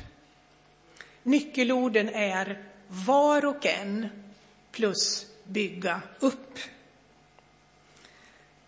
Nyckelorden 1.25 2.09
är 2.09 2.63
var 2.87 3.45
och 3.45 3.65
en 3.65 4.07
plus 4.71 5.25
bygga 5.43 6.01
upp. 6.19 6.59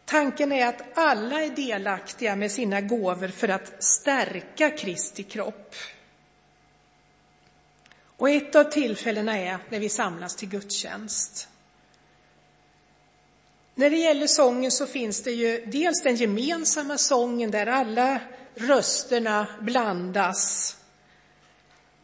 Tanken 0.06 0.52
är 0.52 0.68
att 0.68 0.98
alla 0.98 1.42
är 1.42 1.50
delaktiga 1.50 2.36
med 2.36 2.52
sina 2.52 2.82
gåvor 2.82 3.28
för 3.28 3.50
att 3.50 3.84
stärka 3.84 4.70
Kristi 4.70 5.24
kropp. 5.24 5.76
Och 8.18 8.30
ett 8.30 8.56
av 8.56 8.64
tillfällena 8.64 9.38
är 9.38 9.58
när 9.70 9.80
vi 9.80 9.90
samlas 9.90 10.36
till 10.36 10.50
gudstjänst. 10.50 11.48
När 13.76 13.90
det 13.90 13.98
gäller 13.98 14.28
sången 14.28 14.72
så 14.72 14.86
finns 14.86 15.24
det 15.24 15.32
ju 15.32 15.66
dels 15.66 16.04
den 16.04 16.16
gemensamma 16.16 16.98
sången 16.98 17.52
där 17.52 17.68
alla 17.68 18.20
rösterna 18.56 19.48
blandas. 19.62 20.77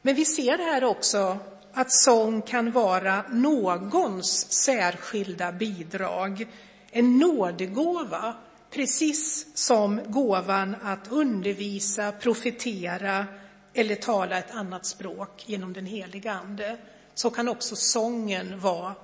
Men 0.06 0.16
vi 0.16 0.26
ser 0.26 0.58
här 0.58 0.84
också 0.84 1.38
att 1.74 1.92
sång 1.92 2.42
kan 2.42 2.72
vara 2.72 3.26
någons 3.30 4.52
särskilda 4.52 5.52
bidrag, 5.52 6.48
en 6.92 7.18
nådegåva, 7.18 8.36
precis 8.72 9.48
som 9.58 10.02
gåvan 10.08 10.76
att 10.84 11.12
undervisa, 11.12 12.12
profetera 12.12 13.26
eller 13.74 13.96
tala 13.96 14.38
ett 14.38 14.52
annat 14.52 14.86
språk 14.86 15.44
genom 15.46 15.74
den 15.74 15.86
heliga 15.86 16.34
Ande. 16.34 16.78
Så 17.14 17.30
kan 17.30 17.50
också 17.50 17.76
sången 17.76 18.60
vara 18.60 18.96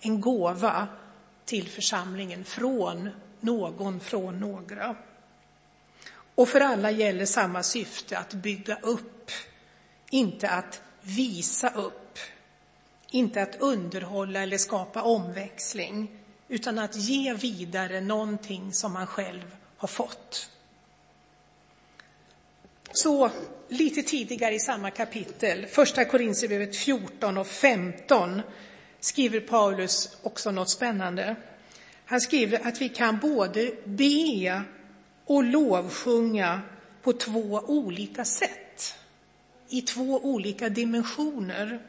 en 0.00 0.20
gåva 0.20 0.88
till 1.44 1.68
församlingen 1.68 2.44
från 2.44 3.08
någon, 3.40 4.00
från 4.00 4.40
några. 4.40 4.96
Och 6.34 6.48
för 6.48 6.60
alla 6.60 6.90
gäller 6.90 7.26
samma 7.26 7.62
syfte, 7.62 8.18
att 8.18 8.34
bygga 8.34 8.78
upp, 8.82 9.13
inte 10.14 10.50
att 10.50 10.82
visa 11.00 11.70
upp, 11.70 12.18
inte 13.10 13.42
att 13.42 13.56
underhålla 13.60 14.42
eller 14.42 14.58
skapa 14.58 15.02
omväxling, 15.02 16.10
utan 16.48 16.78
att 16.78 16.96
ge 16.96 17.34
vidare 17.34 18.00
någonting 18.00 18.72
som 18.72 18.92
man 18.92 19.06
själv 19.06 19.56
har 19.76 19.88
fått. 19.88 20.50
Så 22.92 23.30
lite 23.68 24.02
tidigare 24.02 24.54
i 24.54 24.60
samma 24.60 24.90
kapitel, 24.90 25.66
första 25.66 26.04
Korinthierbrevet 26.04 26.76
14 26.76 27.38
och 27.38 27.46
15, 27.46 28.42
skriver 29.00 29.40
Paulus 29.40 30.16
också 30.22 30.50
något 30.50 30.70
spännande. 30.70 31.36
Han 32.04 32.20
skriver 32.20 32.66
att 32.66 32.80
vi 32.80 32.88
kan 32.88 33.18
både 33.18 33.72
be 33.84 34.62
och 35.24 35.44
lovsjunga 35.44 36.60
på 37.02 37.12
två 37.12 37.60
olika 37.66 38.24
sätt, 38.24 38.63
i 39.74 39.82
två 39.82 40.20
olika 40.22 40.68
dimensioner. 40.68 41.80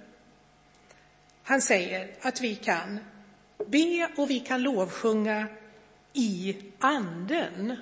Han 1.44 1.62
säger 1.62 2.16
att 2.22 2.42
vi 2.42 2.56
kan 2.56 3.00
be 3.68 4.10
och 4.18 4.30
vi 4.30 4.40
kan 4.40 4.62
lovsjunga 4.62 5.48
i 6.14 6.56
anden 6.80 7.78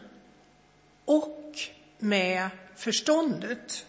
och 1.06 1.56
med 2.00 2.50
förståndet. 2.76 3.86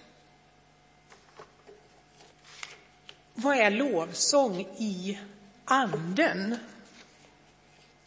Vad 3.34 3.56
är 3.56 3.70
lovsång 3.70 4.60
i 4.78 5.18
anden? 5.64 6.56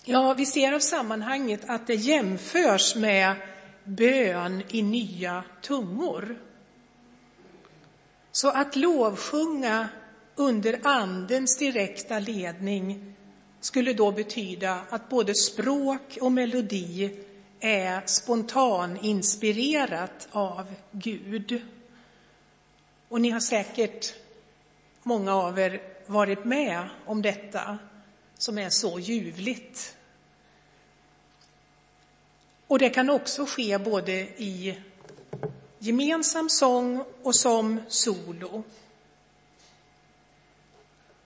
Ja, 0.03 0.33
vi 0.33 0.45
ser 0.45 0.73
av 0.73 0.79
sammanhanget 0.79 1.61
att 1.69 1.87
det 1.87 1.95
jämförs 1.95 2.95
med 2.95 3.35
bön 3.83 4.63
i 4.69 4.81
nya 4.81 5.43
tungor. 5.61 6.46
Så 8.37 8.49
att 8.49 8.75
lovsjunga 8.75 9.89
under 10.35 10.79
andens 10.83 11.57
direkta 11.57 12.19
ledning 12.19 13.15
skulle 13.59 13.93
då 13.93 14.11
betyda 14.11 14.81
att 14.89 15.09
både 15.09 15.35
språk 15.35 16.17
och 16.21 16.31
melodi 16.31 17.19
är 17.59 18.01
spontaninspirerat 18.05 20.27
av 20.31 20.73
Gud. 20.91 21.61
Och 23.07 23.21
ni 23.21 23.29
har 23.29 23.39
säkert, 23.39 24.13
många 25.03 25.35
av 25.35 25.59
er, 25.59 25.81
varit 26.05 26.45
med 26.45 26.89
om 27.05 27.21
detta 27.21 27.77
som 28.37 28.57
är 28.57 28.69
så 28.69 28.99
ljuvligt. 28.99 29.97
Och 32.67 32.79
det 32.79 32.89
kan 32.89 33.09
också 33.09 33.45
ske 33.45 33.77
både 33.77 34.13
i 34.37 34.77
gemensam 35.79 36.49
sång 36.49 37.03
och 37.23 37.35
som 37.35 37.81
solo. 37.87 38.63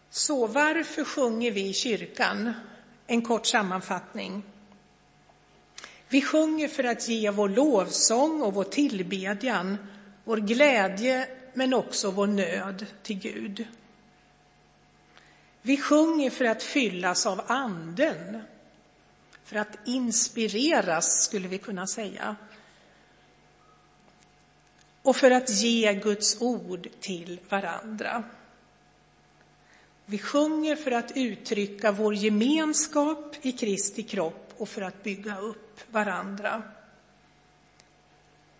Så 0.09 0.47
varför 0.47 1.03
sjunger 1.03 1.51
vi 1.51 1.67
i 1.67 1.73
kyrkan? 1.73 2.53
En 3.07 3.21
kort 3.21 3.45
sammanfattning. 3.45 4.43
Vi 6.09 6.21
sjunger 6.21 6.67
för 6.67 6.83
att 6.83 7.07
ge 7.09 7.29
vår 7.29 7.49
lovsång 7.49 8.41
och 8.41 8.53
vår 8.53 8.63
tillbedjan, 8.63 9.77
vår 10.23 10.37
glädje 10.37 11.27
men 11.53 11.73
också 11.73 12.11
vår 12.11 12.27
nöd 12.27 12.85
till 13.03 13.19
Gud. 13.19 13.67
Vi 15.61 15.77
sjunger 15.77 16.29
för 16.29 16.45
att 16.45 16.63
fyllas 16.63 17.25
av 17.25 17.41
anden, 17.47 18.41
för 19.43 19.55
att 19.55 19.87
inspireras, 19.87 21.23
skulle 21.23 21.47
vi 21.47 21.57
kunna 21.57 21.87
säga. 21.87 22.35
Och 25.03 25.15
för 25.15 25.31
att 25.31 25.49
ge 25.49 25.93
Guds 25.93 26.41
ord 26.41 26.87
till 26.99 27.39
varandra. 27.49 28.23
Vi 30.05 30.17
sjunger 30.17 30.75
för 30.75 30.91
att 30.91 31.11
uttrycka 31.15 31.91
vår 31.91 32.15
gemenskap 32.15 33.35
i 33.41 33.51
Kristi 33.51 34.03
kropp 34.03 34.53
och 34.57 34.69
för 34.69 34.81
att 34.81 35.03
bygga 35.03 35.37
upp 35.37 35.79
varandra. 35.91 36.63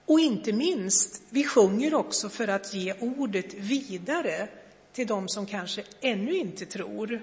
Och 0.06 0.20
inte 0.20 0.54
minst, 0.54 1.22
vi 1.30 1.44
sjunger 1.44 1.94
också 1.94 2.30
för 2.30 2.48
att 2.48 2.74
ge 2.74 2.94
ordet 3.00 3.54
vidare 3.54 4.48
till 4.94 5.08
de 5.08 5.28
som 5.28 5.46
kanske 5.46 5.84
ännu 6.02 6.36
inte 6.36 6.66
tror. 6.66 7.22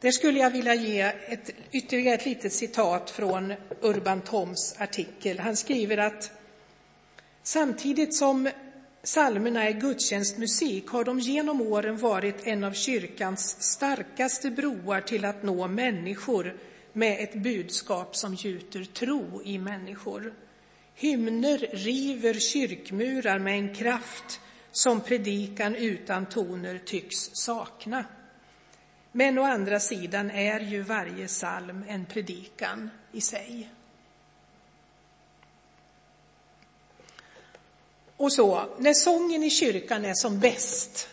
Där 0.00 0.10
skulle 0.10 0.38
jag 0.38 0.50
vilja 0.50 0.74
ge 0.74 1.00
ett, 1.00 1.50
ytterligare 1.72 2.14
ett 2.14 2.26
litet 2.26 2.52
citat 2.52 3.10
från 3.10 3.54
Urban 3.80 4.20
Toms 4.20 4.74
artikel. 4.78 5.38
Han 5.38 5.56
skriver 5.56 5.98
att 5.98 6.32
samtidigt 7.42 8.14
som 8.14 8.50
psalmerna 9.02 9.68
är 9.68 9.72
gudstjänstmusik 9.72 10.88
har 10.88 11.04
de 11.04 11.20
genom 11.20 11.60
åren 11.60 11.96
varit 11.96 12.46
en 12.46 12.64
av 12.64 12.72
kyrkans 12.72 13.62
starkaste 13.62 14.50
broar 14.50 15.00
till 15.00 15.24
att 15.24 15.42
nå 15.42 15.68
människor 15.68 16.56
med 16.92 17.20
ett 17.20 17.34
budskap 17.34 18.16
som 18.16 18.34
gjuter 18.34 18.84
tro 18.84 19.42
i 19.44 19.58
människor. 19.58 20.34
Hymner 20.94 21.58
river 21.72 22.34
kyrkmurar 22.34 23.38
med 23.38 23.54
en 23.54 23.74
kraft 23.74 24.40
som 24.72 25.00
predikan 25.00 25.74
utan 25.74 26.26
toner 26.26 26.78
tycks 26.78 27.16
sakna. 27.32 28.04
Men 29.12 29.38
å 29.38 29.42
andra 29.42 29.80
sidan 29.80 30.30
är 30.30 30.60
ju 30.60 30.82
varje 30.82 31.26
psalm 31.26 31.84
en 31.88 32.04
predikan 32.04 32.90
i 33.12 33.20
sig. 33.20 33.70
Och 38.20 38.32
så, 38.32 38.66
när 38.78 38.94
sången 38.94 39.42
i 39.42 39.50
kyrkan 39.50 40.04
är 40.04 40.14
som 40.14 40.40
bäst, 40.40 41.08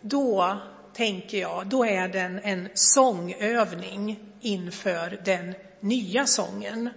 då 0.00 0.58
tänker 0.94 1.38
jag, 1.38 1.66
då 1.66 1.84
är 1.84 2.08
den 2.08 2.38
en 2.38 2.68
sångövning 2.74 4.18
inför 4.40 5.20
den 5.24 5.54
nya 5.80 6.26
sången 6.26 6.90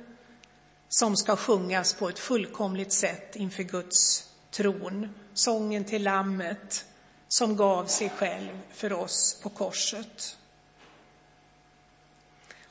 som 0.89 1.17
ska 1.17 1.35
sjungas 1.35 1.93
på 1.93 2.09
ett 2.09 2.19
fullkomligt 2.19 2.93
sätt 2.93 3.35
inför 3.35 3.63
Guds 3.63 4.29
tron. 4.51 5.09
Sången 5.33 5.85
till 5.85 6.03
Lammet 6.03 6.85
som 7.27 7.55
gav 7.55 7.85
sig 7.85 8.09
själv 8.09 8.59
för 8.73 8.93
oss 8.93 9.39
på 9.43 9.49
korset. 9.49 10.37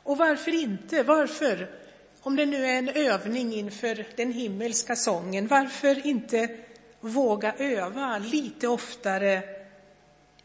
Och 0.02 0.16
varför 0.16 0.54
inte? 0.54 1.02
Varför 1.02 1.85
om 2.26 2.36
det 2.36 2.46
nu 2.46 2.66
är 2.66 2.78
en 2.78 2.88
övning 2.88 3.52
inför 3.54 4.06
den 4.16 4.32
himmelska 4.32 4.96
sången, 4.96 5.46
varför 5.46 6.06
inte 6.06 6.56
våga 7.00 7.54
öva 7.54 8.18
lite 8.18 8.68
oftare 8.68 9.42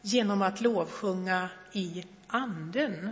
genom 0.01 0.41
att 0.41 0.61
lovsjunga 0.61 1.49
i 1.71 2.05
anden 2.27 3.09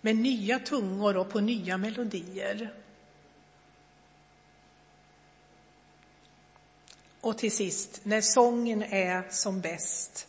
med 0.00 0.16
nya 0.16 0.58
tungor 0.58 1.16
och 1.16 1.30
på 1.30 1.40
nya 1.40 1.76
melodier. 1.76 2.74
Och 7.20 7.38
till 7.38 7.52
sist, 7.52 8.00
när 8.02 8.20
sången 8.20 8.82
är 8.82 9.30
som 9.30 9.60
bäst, 9.60 10.28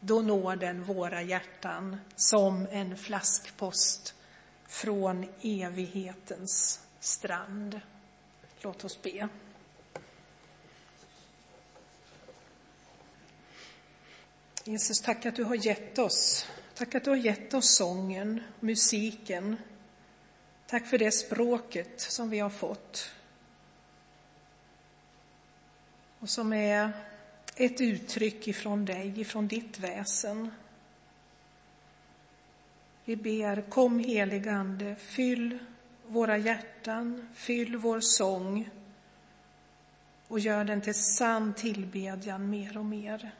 då 0.00 0.20
når 0.20 0.56
den 0.56 0.84
våra 0.84 1.22
hjärtan 1.22 1.96
som 2.16 2.66
en 2.70 2.96
flaskpost 2.96 4.15
från 4.68 5.26
evighetens 5.42 6.80
strand. 7.00 7.80
Låt 8.60 8.84
oss 8.84 9.02
be. 9.02 9.28
Jesus, 14.64 15.00
tack 15.00 15.26
att 15.26 15.36
du 15.36 15.44
har 15.44 15.66
gett 15.66 15.98
oss. 15.98 16.46
Tack 16.74 16.94
att 16.94 17.04
du 17.04 17.10
har 17.10 17.16
gett 17.16 17.54
oss 17.54 17.76
sången, 17.76 18.42
musiken. 18.60 19.56
Tack 20.66 20.86
för 20.86 20.98
det 20.98 21.10
språket 21.10 22.00
som 22.00 22.30
vi 22.30 22.38
har 22.38 22.50
fått. 22.50 23.10
Och 26.18 26.30
som 26.30 26.52
är 26.52 26.92
ett 27.56 27.80
uttryck 27.80 28.48
ifrån 28.48 28.84
dig, 28.84 29.20
ifrån 29.20 29.48
ditt 29.48 29.78
väsen. 29.78 30.50
Vi 33.06 33.16
ber, 33.16 33.70
kom 33.70 33.98
helig 33.98 34.48
Ande, 34.48 34.96
fyll 34.96 35.58
våra 36.06 36.38
hjärtan, 36.38 37.28
fyll 37.34 37.76
vår 37.76 38.00
sång 38.00 38.70
och 40.28 40.40
gör 40.40 40.64
den 40.64 40.80
till 40.80 40.94
sann 40.94 41.54
tillbedjan 41.54 42.50
mer 42.50 42.78
och 42.78 42.84
mer. 42.84 43.30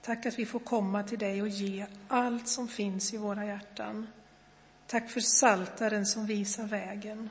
Tack 0.00 0.26
att 0.26 0.38
vi 0.38 0.46
får 0.46 0.58
komma 0.58 1.02
till 1.02 1.18
dig 1.18 1.42
och 1.42 1.48
ge 1.48 1.86
allt 2.08 2.48
som 2.48 2.68
finns 2.68 3.14
i 3.14 3.16
våra 3.16 3.46
hjärtan. 3.46 4.06
Tack 4.86 5.10
för 5.10 5.20
saltaren 5.20 6.06
som 6.06 6.26
visar 6.26 6.64
vägen. 6.64 7.30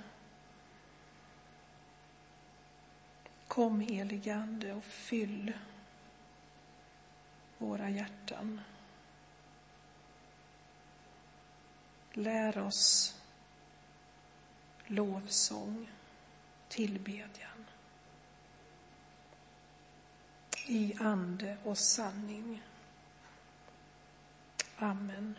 Kom 3.47 3.80
helige 3.80 4.36
Ande 4.36 4.73
och 4.73 4.84
fyll 4.84 5.54
våra 7.58 7.89
hjärtan. 7.89 8.62
Lär 12.17 12.58
oss 12.58 13.15
lovsång, 14.88 15.89
tillbedjan 16.67 17.65
i 20.67 20.95
ande 20.99 21.58
och 21.63 21.78
sanning. 21.78 22.63
Amen. 24.78 25.36